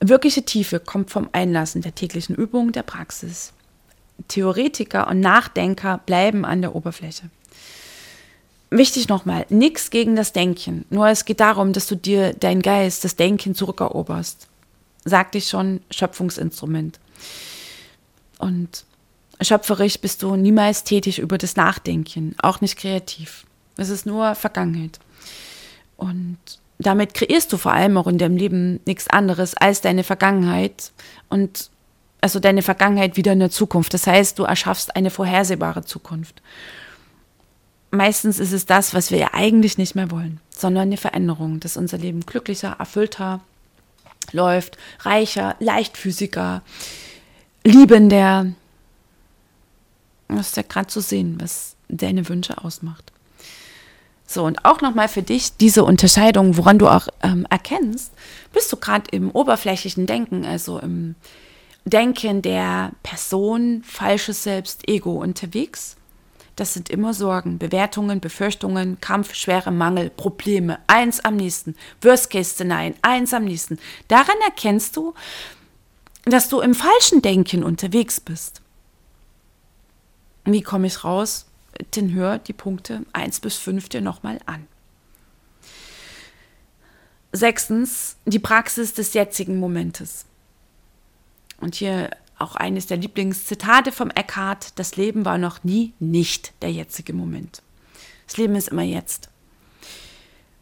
[0.00, 3.52] Wirkliche Tiefe kommt vom Einlassen der täglichen Übungen der Praxis.
[4.28, 7.30] Theoretiker und Nachdenker bleiben an der Oberfläche.
[8.70, 10.84] Wichtig nochmal, nichts gegen das Denken.
[10.90, 14.46] Nur es geht darum, dass du dir dein Geist, das Denken zurückeroberst.
[15.04, 17.00] sagte ich schon, Schöpfungsinstrument.
[18.38, 18.84] Und
[19.40, 23.44] schöpferisch bist du niemals tätig über das Nachdenken, auch nicht kreativ.
[23.76, 24.98] Es ist nur Vergangenheit.
[25.96, 26.38] Und
[26.78, 30.92] damit kreierst du vor allem auch in deinem Leben nichts anderes als deine Vergangenheit
[31.28, 31.70] und
[32.20, 33.94] also deine Vergangenheit wieder in der Zukunft.
[33.94, 36.42] Das heißt, du erschaffst eine vorhersehbare Zukunft.
[37.90, 41.76] Meistens ist es das, was wir ja eigentlich nicht mehr wollen, sondern eine Veränderung, dass
[41.76, 43.40] unser Leben glücklicher, erfüllter
[44.32, 46.62] läuft, reicher, leichtfüßiger,
[47.64, 48.46] liebender.
[50.36, 53.12] Das ist ja gerade zu sehen, was deine Wünsche ausmacht.
[54.26, 58.12] So, und auch nochmal für dich diese Unterscheidung, woran du auch ähm, erkennst,
[58.52, 61.16] bist du gerade im oberflächlichen Denken, also im
[61.84, 65.96] Denken der Person, falsches Selbst, Ego unterwegs.
[66.54, 73.34] Das sind immer Sorgen, Bewertungen, Befürchtungen, Kampf, Schwere, Mangel, Probleme, eins am nächsten, Worst-Case-Szenarien, eins
[73.34, 73.78] am nächsten.
[74.08, 75.14] Daran erkennst du,
[76.24, 78.60] dass du im falschen Denken unterwegs bist.
[80.44, 81.46] Wie komme ich raus?
[81.92, 84.66] dann hör die Punkte 1 bis 5 dir nochmal an.
[87.32, 90.26] Sechstens, die Praxis des jetzigen Momentes.
[91.60, 96.72] Und hier auch eines der Lieblingszitate vom Eckhart, das Leben war noch nie nicht der
[96.72, 97.62] jetzige Moment.
[98.26, 99.28] Das Leben ist immer jetzt.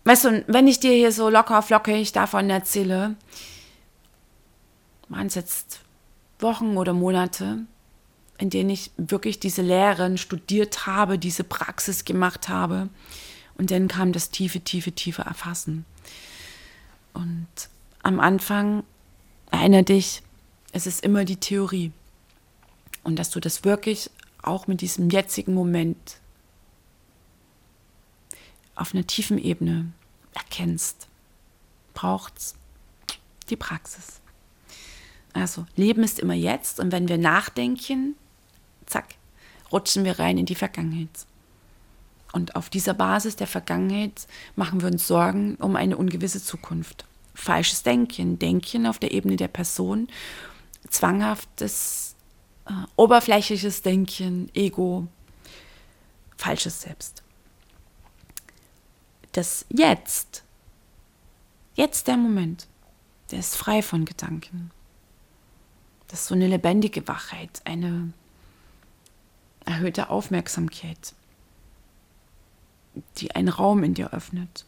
[0.04, 3.14] Weißt du, wenn ich dir hier so locker flockig davon erzähle,
[5.08, 5.80] waren es jetzt
[6.40, 7.60] Wochen oder Monate,
[8.38, 12.88] in denen ich wirklich diese Lehren studiert habe, diese Praxis gemacht habe.
[13.56, 15.84] Und dann kam das tiefe, tiefe, tiefe Erfassen.
[17.12, 17.48] Und
[18.02, 18.84] am Anfang,
[19.50, 20.22] erinnere dich,
[20.72, 21.90] es ist immer die Theorie.
[23.02, 24.10] Und dass du das wirklich
[24.42, 26.18] auch mit diesem jetzigen Moment
[28.76, 29.92] auf einer tiefen Ebene
[30.34, 31.08] erkennst,
[31.94, 32.54] braucht es
[33.50, 34.20] die Praxis.
[35.32, 38.14] Also, Leben ist immer jetzt und wenn wir nachdenken,
[38.88, 39.14] zack,
[39.70, 41.26] rutschen wir rein in die Vergangenheit.
[42.32, 47.06] Und auf dieser Basis der Vergangenheit machen wir uns Sorgen um eine ungewisse Zukunft.
[47.34, 50.08] Falsches Denken, Denken auf der Ebene der Person,
[50.90, 52.16] zwanghaftes,
[52.66, 55.06] äh, oberflächliches Denken, Ego,
[56.36, 57.22] falsches Selbst.
[59.32, 60.42] Das Jetzt,
[61.74, 62.66] jetzt der Moment,
[63.30, 64.70] der ist frei von Gedanken.
[66.08, 68.12] Das ist so eine lebendige Wachheit, eine
[69.68, 71.14] erhöhte Aufmerksamkeit,
[73.18, 74.64] die einen Raum in dir öffnet.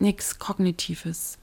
[0.00, 1.38] Nichts Kognitives.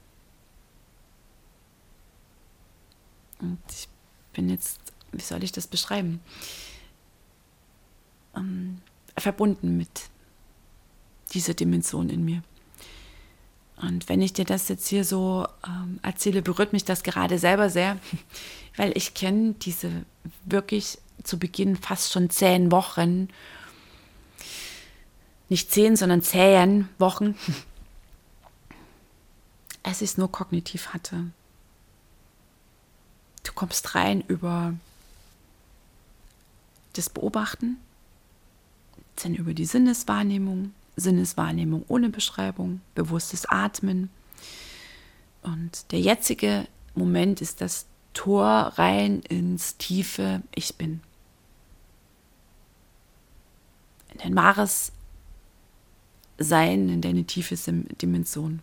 [3.40, 3.88] Und ich
[4.34, 4.80] bin jetzt,
[5.12, 6.20] wie soll ich das beschreiben?
[8.36, 8.82] Ähm,
[9.16, 10.10] verbunden mit
[11.32, 12.42] dieser Dimension in mir.
[13.80, 17.70] Und wenn ich dir das jetzt hier so ähm, erzähle, berührt mich das gerade selber
[17.70, 17.98] sehr,
[18.78, 20.04] weil ich kenne diese
[20.44, 23.28] wirklich zu Beginn fast schon zehn Wochen,
[25.48, 27.34] nicht zehn, sondern zehn Wochen,
[29.82, 31.24] als ich es nur kognitiv hatte.
[33.42, 34.74] Du kommst rein über
[36.92, 37.78] das Beobachten,
[39.22, 44.08] dann über die Sinneswahrnehmung, Sinneswahrnehmung ohne Beschreibung, bewusstes Atmen.
[45.42, 51.00] Und der jetzige Moment ist das Tor rein ins tiefe Ich bin.
[54.12, 54.92] In dein wahres
[56.38, 57.56] Sein, in deine tiefe
[58.00, 58.60] Dimension.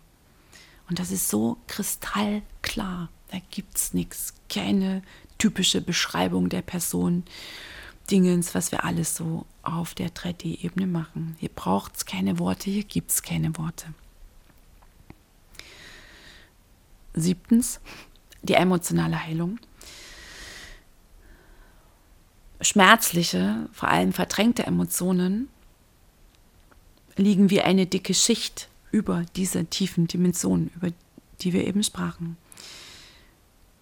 [0.89, 3.09] Und das ist so kristallklar.
[3.31, 5.01] Da gibt es nichts, keine
[5.37, 7.23] typische Beschreibung der Person,
[8.11, 11.35] Dingens, was wir alles so auf der 3D-Ebene machen.
[11.39, 13.93] Hier braucht es keine Worte, hier gibt es keine Worte.
[17.15, 17.79] Siebtens,
[18.45, 19.59] die emotionale Heilung.
[22.61, 25.49] Schmerzliche, vor allem verdrängte Emotionen
[27.17, 30.91] liegen wie eine dicke Schicht über diese tiefen Dimensionen, über
[31.41, 32.37] die wir eben sprachen.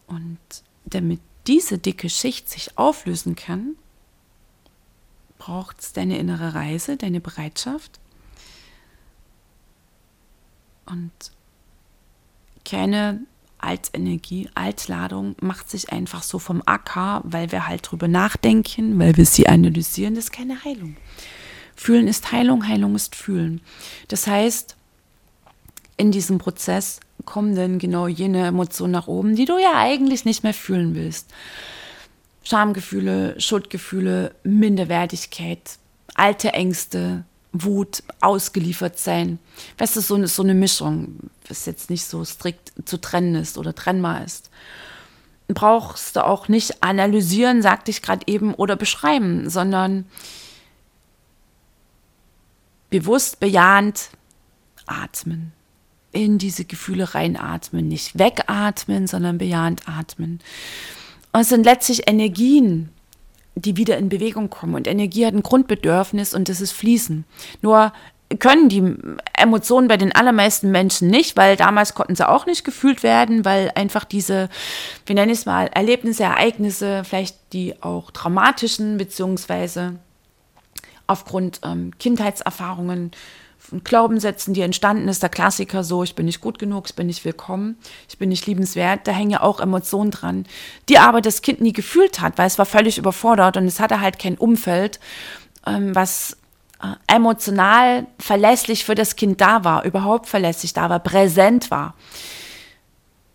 [0.08, 0.40] Und
[0.86, 3.76] damit diese dicke Schicht sich auflösen kann,
[5.38, 8.00] braucht es deine innere Reise, deine Bereitschaft
[10.86, 11.12] und
[12.66, 13.26] keine
[13.64, 19.26] Altenergie, Altladung macht sich einfach so vom Acker, weil wir halt drüber nachdenken, weil wir
[19.26, 20.16] sie analysieren.
[20.16, 20.98] Das ist keine Heilung.
[21.76, 23.62] Fühlen ist Heilung, Heilung ist Fühlen.
[24.08, 24.76] Das heißt,
[25.98, 30.44] in diesem Prozess kommen dann genau jene Emotionen nach oben, die du ja eigentlich nicht
[30.44, 31.32] mehr fühlen willst.
[32.44, 35.78] Schamgefühle, Schuldgefühle, Minderwertigkeit,
[36.14, 39.38] alte Ängste, Wut, ausgeliefert sein.
[39.78, 43.60] Weißt du, so eine, so eine Mischung, was jetzt nicht so strikt zu trennen ist
[43.60, 44.50] oder trennbar ist.
[45.48, 50.06] Brauchst du auch nicht analysieren, sagte ich gerade eben, oder beschreiben, sondern
[52.90, 54.10] bewusst bejahend
[54.88, 55.52] atmen.
[56.12, 57.88] In diese Gefühle reinatmen.
[57.88, 60.40] Nicht wegatmen, sondern bejahend atmen.
[61.32, 62.90] Und es sind letztlich Energien,
[63.56, 64.76] die wieder in Bewegung kommen.
[64.76, 67.26] Und Energie hat ein Grundbedürfnis und das ist Fließen.
[67.62, 67.94] Nur
[68.40, 68.96] können die
[69.38, 73.72] Emotionen bei den allermeisten Menschen nicht, weil damals konnten sie auch nicht gefühlt werden, weil
[73.76, 74.50] einfach diese,
[75.06, 79.96] wie nenne ich es mal, Erlebnisse, Ereignisse, vielleicht die auch traumatischen, beziehungsweise
[81.06, 83.12] aufgrund ähm, Kindheitserfahrungen
[83.84, 87.26] Glaubenssätzen, die entstanden ist, der Klassiker so, ich bin nicht gut genug, ich bin nicht
[87.26, 90.46] willkommen, ich bin nicht liebenswert, da hängen ja auch Emotionen dran,
[90.90, 94.02] die aber das Kind nie gefühlt hat, weil es war völlig überfordert und es hatte
[94.02, 95.00] halt kein Umfeld,
[95.66, 96.38] ähm, was
[96.82, 101.96] äh, emotional verlässlich für das Kind da war, überhaupt verlässlich da war, präsent war.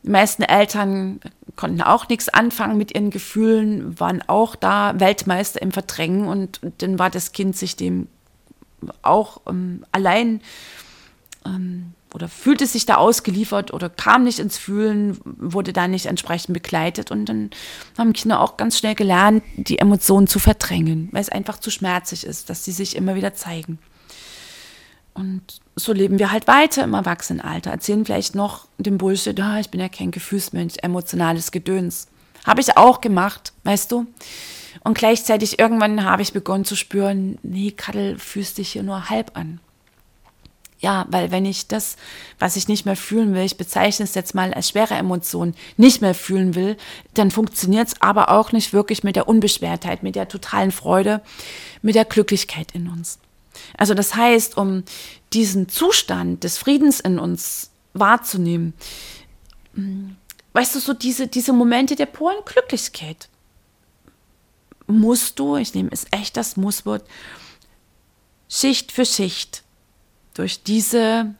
[0.05, 1.21] Die meisten Eltern
[1.57, 6.99] konnten auch nichts anfangen mit ihren Gefühlen, waren auch da Weltmeister im Verdrängen und dann
[6.99, 8.07] war das Kind sich dem
[9.03, 10.41] auch ähm, allein
[11.45, 16.55] ähm, oder fühlte sich da ausgeliefert oder kam nicht ins Fühlen, wurde da nicht entsprechend
[16.55, 17.11] begleitet.
[17.11, 17.51] Und dann
[17.99, 22.25] haben Kinder auch ganz schnell gelernt, die Emotionen zu verdrängen, weil es einfach zu schmerzlich
[22.25, 23.79] ist, dass sie sich immer wieder zeigen.
[25.13, 29.69] Und so leben wir halt weiter im Erwachsenenalter, erzählen vielleicht noch den Bullshit, ah, ich
[29.69, 32.07] bin ja kein Gefühlsmensch, emotionales Gedöns.
[32.47, 34.07] Habe ich auch gemacht, weißt du?
[34.85, 39.37] Und gleichzeitig irgendwann habe ich begonnen zu spüren, nee, Kadel, fühlst dich hier nur halb
[39.37, 39.61] an.
[40.81, 41.97] Ja, weil wenn ich das,
[42.39, 46.01] was ich nicht mehr fühlen will, ich bezeichne es jetzt mal als schwere Emotion, nicht
[46.03, 46.77] mehr fühlen will,
[47.15, 51.21] dann funktioniert es aber auch nicht wirklich mit der Unbeschwertheit, mit der totalen Freude,
[51.83, 53.19] mit der Glücklichkeit in uns.
[53.77, 54.85] Also das heißt, um
[55.33, 58.73] diesen Zustand des Friedens in uns wahrzunehmen,
[59.75, 60.17] hm,
[60.53, 63.29] weißt du, so diese, diese Momente der puren Glücklichkeit,
[64.89, 67.05] musst du, ich nehme es echt das Musswort,
[68.49, 69.63] Schicht für Schicht
[70.35, 71.35] durch diese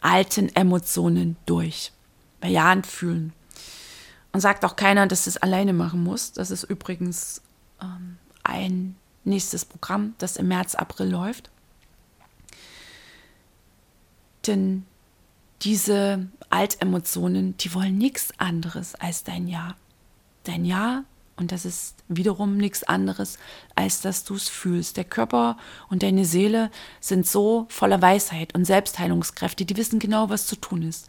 [0.00, 1.92] alten Emotionen durch.
[2.40, 3.32] Bejahend fühlen.
[4.32, 6.38] Und sagt auch keiner, dass du es alleine machen musst.
[6.38, 7.42] Das ist übrigens
[7.82, 11.50] ähm, ein nächstes Programm, das im März, April läuft.
[14.46, 14.86] Denn
[15.62, 19.76] diese Altemotionen, die wollen nichts anderes als dein Ja.
[20.44, 21.04] Dein Ja
[21.40, 23.38] und das ist wiederum nichts anderes,
[23.74, 24.98] als dass du es fühlst.
[24.98, 25.56] Der Körper
[25.88, 26.70] und deine Seele
[27.00, 31.08] sind so voller Weisheit und Selbstheilungskräfte, die wissen genau, was zu tun ist.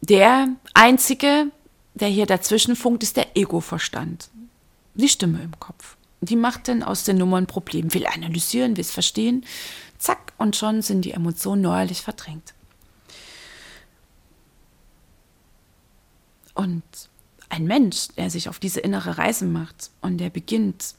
[0.00, 1.46] Der einzige,
[1.94, 4.30] der hier dazwischen funkt, ist der Ego-Verstand.
[4.94, 5.96] Die Stimme im Kopf.
[6.20, 9.44] Die macht dann aus den Nummern Problem, will analysieren, will es verstehen.
[9.98, 12.54] Zack, und schon sind die Emotionen neuerlich verdrängt.
[16.54, 17.09] Und
[17.50, 20.94] ein Mensch, der sich auf diese innere Reise macht und der beginnt,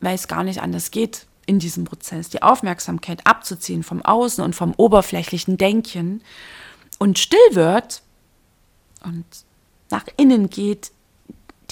[0.00, 4.54] weil es gar nicht anders geht in diesem Prozess, die Aufmerksamkeit abzuziehen vom Außen und
[4.54, 6.22] vom oberflächlichen Denken
[6.98, 8.02] und still wird
[9.04, 9.24] und
[9.90, 10.92] nach innen geht,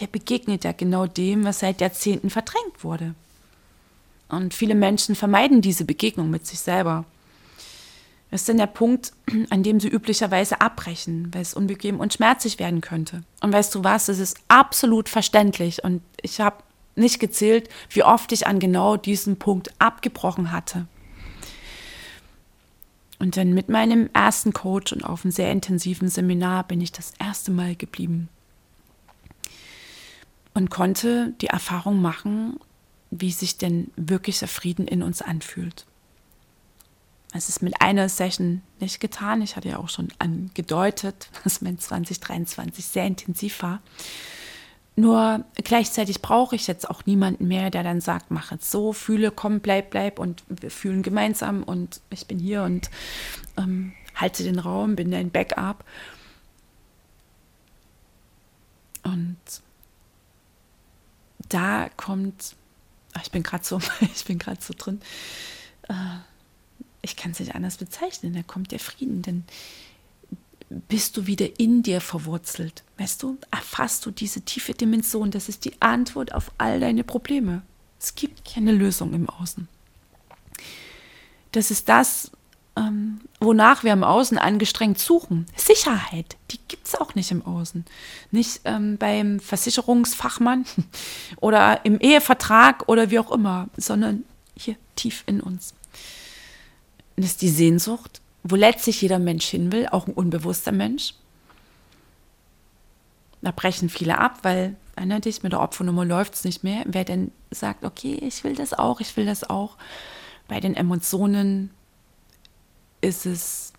[0.00, 3.14] der begegnet ja genau dem, was seit Jahrzehnten verdrängt wurde.
[4.28, 7.04] Und viele Menschen vermeiden diese Begegnung mit sich selber.
[8.30, 9.12] Das ist dann der Punkt,
[9.50, 13.22] an dem sie üblicherweise abbrechen, weil es unbequem und schmerzlich werden könnte.
[13.40, 15.84] Und weißt du was, es ist absolut verständlich.
[15.84, 16.62] Und ich habe
[16.96, 20.86] nicht gezählt, wie oft ich an genau diesem Punkt abgebrochen hatte.
[23.18, 27.12] Und dann mit meinem ersten Coach und auf einem sehr intensiven Seminar bin ich das
[27.18, 28.28] erste Mal geblieben.
[30.54, 32.58] Und konnte die Erfahrung machen,
[33.10, 35.86] wie sich denn wirklicher Frieden in uns anfühlt.
[37.32, 39.42] Es ist mit einer Session nicht getan.
[39.42, 43.80] Ich hatte ja auch schon angedeutet, dass mein 2023 sehr intensiv war.
[44.96, 49.30] Nur gleichzeitig brauche ich jetzt auch niemanden mehr, der dann sagt, mach jetzt so, fühle,
[49.30, 52.90] komm, bleib, bleib und wir fühlen gemeinsam und ich bin hier und
[53.56, 55.84] ähm, halte den Raum, bin dein Backup.
[59.04, 59.38] Und
[61.48, 62.56] da kommt,
[63.14, 65.00] ach, ich bin gerade so, ich bin gerade so drin.
[65.88, 65.94] Äh,
[67.02, 69.44] ich kann es nicht anders bezeichnen, da kommt der Frieden, denn
[70.70, 75.64] bist du wieder in dir verwurzelt, weißt du, erfasst du diese tiefe Dimension, das ist
[75.64, 77.62] die Antwort auf all deine Probleme.
[78.00, 79.66] Es gibt keine Lösung im Außen.
[81.52, 82.30] Das ist das,
[82.76, 85.46] ähm, wonach wir im Außen angestrengt suchen.
[85.56, 87.84] Sicherheit, die gibt es auch nicht im Außen.
[88.30, 90.66] Nicht ähm, beim Versicherungsfachmann
[91.40, 94.24] oder im Ehevertrag oder wie auch immer, sondern
[94.56, 95.74] hier tief in uns.
[97.18, 101.14] Das ist die Sehnsucht, wo letztlich jeder Mensch hin will, auch ein unbewusster Mensch.
[103.42, 106.84] Da brechen viele ab, weil, erinnere dich, mit der Opfernummer läuft es nicht mehr.
[106.86, 109.76] Wer denn sagt, okay, ich will das auch, ich will das auch.
[110.46, 111.70] Bei den Emotionen
[113.00, 113.72] ist es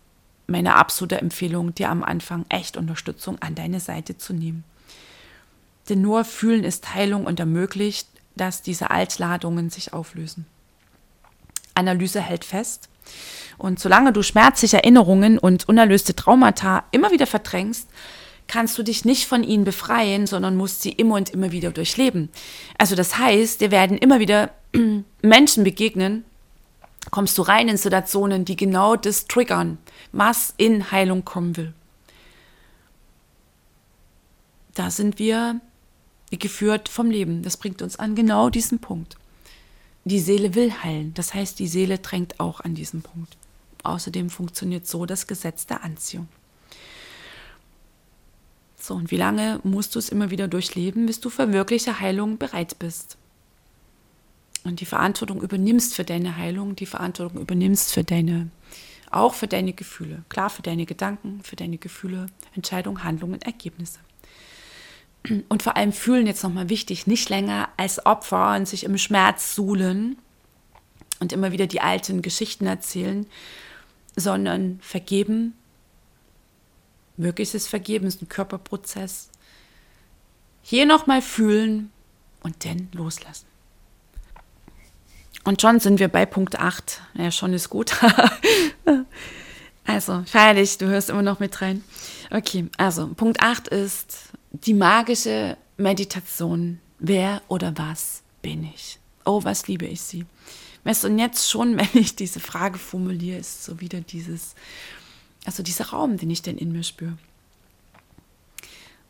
[0.47, 4.65] meine absolute Empfehlung, dir am Anfang echt Unterstützung an deine Seite zu nehmen.
[5.87, 10.45] Denn nur Fühlen ist Heilung und ermöglicht, dass diese Altladungen sich auflösen.
[11.73, 12.89] Analyse hält fest.
[13.57, 17.89] Und solange du schmerzliche Erinnerungen und unerlöste Traumata immer wieder verdrängst,
[18.47, 22.29] kannst du dich nicht von ihnen befreien, sondern musst sie immer und immer wieder durchleben.
[22.77, 24.51] Also das heißt, dir werden immer wieder
[25.21, 26.25] Menschen begegnen,
[27.11, 29.77] kommst du rein in Situationen, die genau das triggern,
[30.11, 31.73] was in Heilung kommen will.
[34.73, 35.59] Da sind wir
[36.31, 37.43] geführt vom Leben.
[37.43, 39.18] Das bringt uns an genau diesen Punkt.
[40.05, 41.13] Die Seele will heilen.
[41.13, 43.37] Das heißt, die Seele drängt auch an diesen Punkt.
[43.83, 46.27] Außerdem funktioniert so das Gesetz der Anziehung.
[48.77, 52.37] So, und wie lange musst du es immer wieder durchleben, bis du für wirkliche Heilung
[52.37, 53.17] bereit bist?
[54.63, 58.49] Und die Verantwortung übernimmst für deine Heilung, die Verantwortung übernimmst für deine,
[59.11, 60.23] auch für deine Gefühle.
[60.29, 63.99] Klar, für deine Gedanken, für deine Gefühle, Entscheidungen, Handlungen, Ergebnisse.
[65.27, 69.53] Und vor allem fühlen jetzt nochmal wichtig, nicht länger als Opfer und sich im Schmerz
[69.53, 70.17] suhlen
[71.19, 73.25] und immer wieder die alten Geschichten erzählen,
[74.15, 75.53] sondern vergeben.
[77.17, 79.29] Möglichstes Vergeben ist ein Körperprozess.
[80.61, 81.91] Hier nochmal fühlen
[82.41, 83.45] und dann loslassen.
[85.43, 87.01] Und schon sind wir bei Punkt 8.
[87.15, 87.93] Ja, schon ist gut.
[89.85, 91.83] also, feierlich, du hörst immer noch mit rein.
[92.29, 96.79] Okay, also Punkt 8 ist die magische Meditation.
[96.99, 98.99] Wer oder was bin ich?
[99.25, 100.25] Oh, was liebe ich sie.
[100.83, 104.55] Weißt du, und jetzt schon, wenn ich diese Frage formuliere, ist so wieder dieses,
[105.45, 107.17] also dieser Raum, den ich denn in mir spüre.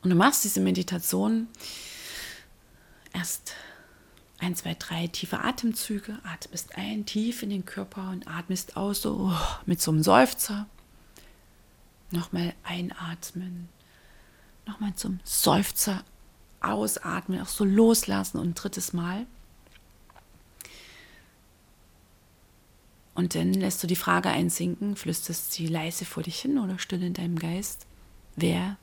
[0.02, 1.48] Und du machst diese Meditation
[3.14, 3.54] erst
[4.40, 9.32] ein, zwei, drei tiefe Atemzüge, atmest ein tief in den Körper und atmest aus so
[9.32, 10.68] oh, mit so einem Seufzer.
[12.12, 13.68] Nochmal einatmen,
[14.70, 16.04] nochmal zum Seufzer
[16.62, 19.26] ausatmen, auch so loslassen und ein drittes Mal.
[23.16, 27.04] Und dann lässt du die Frage einsinken, flüsterst sie leise vor dich hin oder still
[27.04, 27.86] in deinem Geist.
[28.36, 28.78] Wer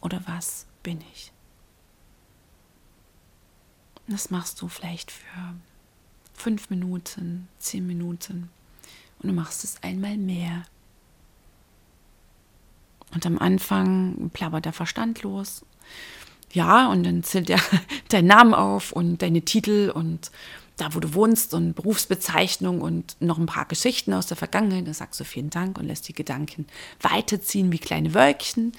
[0.00, 1.32] oder was bin ich?
[4.08, 5.54] Das machst du vielleicht für
[6.32, 8.50] fünf Minuten, zehn Minuten.
[9.20, 10.64] Und du machst es einmal mehr.
[13.14, 15.64] Und am Anfang plappert der Verstand los.
[16.52, 17.60] Ja, und dann zählt er
[18.08, 20.30] deinen Namen auf und deine Titel und
[20.76, 24.86] da, wo du wohnst und Berufsbezeichnung und noch ein paar Geschichten aus der Vergangenheit.
[24.86, 26.66] Da sagst du vielen Dank und lässt die Gedanken
[27.00, 28.72] weiterziehen wie kleine Wölkchen.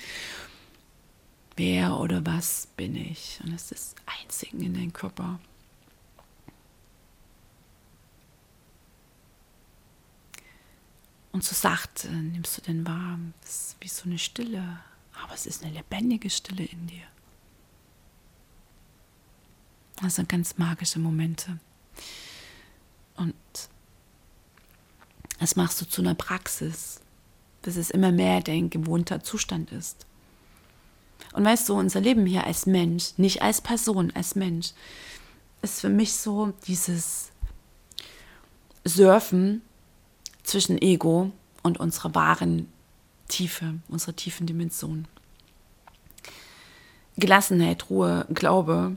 [1.58, 3.40] Wer oder was bin ich?
[3.44, 5.40] Und es ist Einzigen in deinen Körper.
[11.32, 12.86] Und so sacht nimmst du den.
[13.44, 14.80] Es ist wie so eine Stille,
[15.24, 17.04] aber es ist eine lebendige Stille in dir.
[20.02, 21.60] Das sind ganz magische Momente.
[23.16, 23.36] Und
[25.40, 27.02] das machst du zu einer Praxis,
[27.62, 30.06] bis es immer mehr dein gewohnter Zustand ist.
[31.34, 34.72] Und weißt du, unser Leben hier als Mensch, nicht als Person, als Mensch,
[35.62, 37.32] ist für mich so dieses
[38.86, 39.62] Surfen
[40.50, 41.32] zwischen Ego
[41.64, 42.72] und unserer wahren
[43.28, 45.08] Tiefe, unserer tiefen Dimension.
[47.18, 48.96] Gelassenheit, Ruhe, Glaube,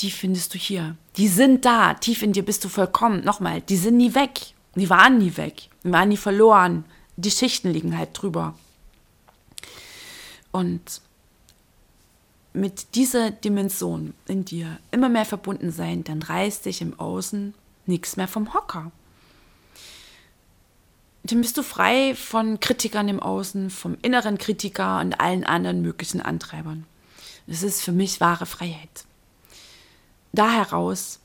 [0.00, 0.96] die findest du hier.
[1.16, 3.24] Die sind da, tief in dir bist du vollkommen.
[3.24, 4.40] Nochmal, die sind nie weg.
[4.74, 5.68] Die waren nie weg.
[5.82, 6.84] Die waren nie verloren.
[7.16, 8.54] Die Schichten liegen halt drüber.
[10.50, 11.00] Und
[12.52, 17.54] mit dieser Dimension in dir immer mehr verbunden sein, dann reißt dich im Außen
[17.86, 18.92] nichts mehr vom Hocker.
[21.24, 26.20] Dann bist du frei von Kritikern im Außen, vom inneren Kritiker und allen anderen möglichen
[26.20, 26.84] Antreibern.
[27.46, 29.06] Das ist für mich wahre Freiheit.
[30.32, 31.20] Da heraus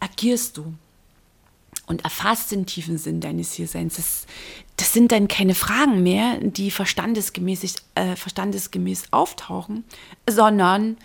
[0.00, 0.74] agierst du
[1.86, 3.96] und erfasst den tiefen Sinn deines Hierseins.
[3.96, 4.26] Das,
[4.76, 9.84] das sind dann keine Fragen mehr, die verstandesgemäß, äh, verstandesgemäß auftauchen,
[10.28, 10.96] sondern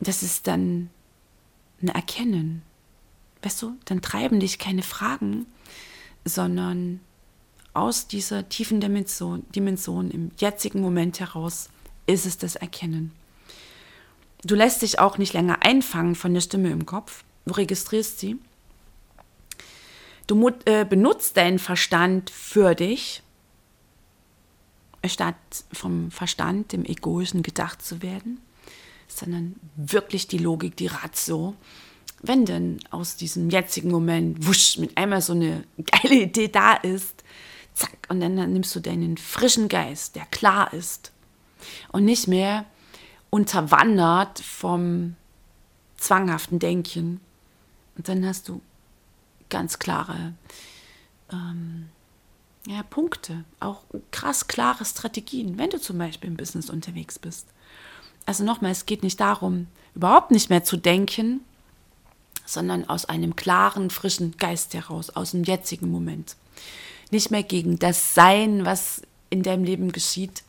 [0.00, 0.90] das ist dann
[1.80, 2.62] ein Erkennen.
[3.42, 5.46] Weißt du, dann treiben dich keine Fragen,
[6.24, 7.00] sondern
[7.74, 11.68] aus dieser tiefen Dimension, Dimension im jetzigen Moment heraus
[12.06, 13.12] ist es das Erkennen.
[14.44, 17.24] Du lässt dich auch nicht länger einfangen von der Stimme im Kopf.
[17.46, 18.36] Du registrierst sie.
[20.26, 23.22] Du äh, benutzt deinen Verstand für dich,
[25.04, 25.36] statt
[25.72, 28.40] vom Verstand, dem Egoischen gedacht zu werden,
[29.08, 31.54] sondern wirklich die Logik, die Ratio.
[32.22, 35.64] Wenn denn aus diesem jetzigen Moment, wusch, mit einmal so eine
[36.02, 37.24] geile Idee da ist,
[37.74, 41.12] zack, und dann, dann nimmst du deinen frischen Geist, der klar ist
[41.90, 42.64] und nicht mehr
[43.30, 45.16] unterwandert vom
[45.96, 47.20] zwanghaften Denken.
[47.96, 48.60] Und dann hast du
[49.48, 50.34] ganz klare
[51.32, 51.88] ähm,
[52.66, 57.46] ja, Punkte, auch krass klare Strategien, wenn du zum Beispiel im Business unterwegs bist.
[58.26, 61.40] Also nochmal, es geht nicht darum, überhaupt nicht mehr zu denken,
[62.52, 66.36] sondern aus einem klaren, frischen Geist heraus, aus dem jetzigen Moment.
[67.10, 70.42] Nicht mehr gegen das Sein, was in deinem Leben geschieht,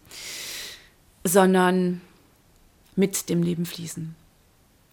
[1.23, 2.01] sondern
[2.95, 4.15] mit dem Leben fließen.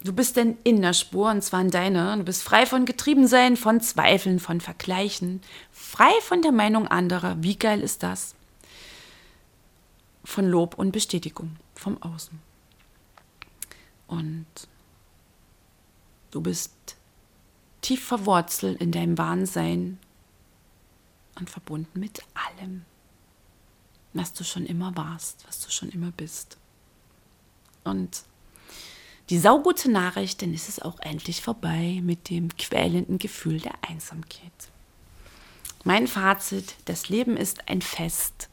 [0.02, 2.16] Du bist denn in der Spur, und zwar in deiner.
[2.16, 5.42] Du bist frei von Getriebensein, von Zweifeln, von Vergleichen,
[5.72, 7.36] frei von der Meinung anderer.
[7.42, 8.34] Wie geil ist das?
[10.24, 12.38] Von Lob und Bestätigung vom Außen.
[14.06, 14.46] Und
[16.30, 16.72] du bist
[17.80, 19.98] tief verwurzelt in deinem Wahnsein
[21.38, 22.84] und verbunden mit allem,
[24.12, 26.58] was du schon immer warst, was du schon immer bist.
[27.84, 28.24] Und
[29.30, 34.50] die saugute Nachricht, dann ist es auch endlich vorbei mit dem quälenden Gefühl der Einsamkeit.
[35.84, 38.48] Mein Fazit, das Leben ist ein Fest.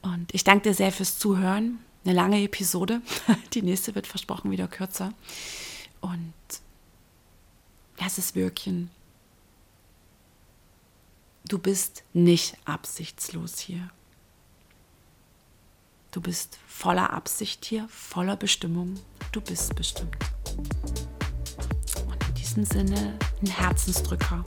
[0.00, 1.80] Und ich danke dir sehr fürs Zuhören.
[2.04, 3.02] Eine lange Episode.
[3.54, 5.12] Die nächste wird versprochen wieder kürzer.
[6.00, 6.32] Und
[8.02, 8.32] lass es.
[11.44, 13.90] Du bist nicht absichtslos hier.
[16.10, 18.98] Du bist voller Absicht hier, voller Bestimmung.
[19.30, 20.16] Du bist bestimmt.
[20.56, 24.42] Und in diesem Sinne ein Herzensdrücker.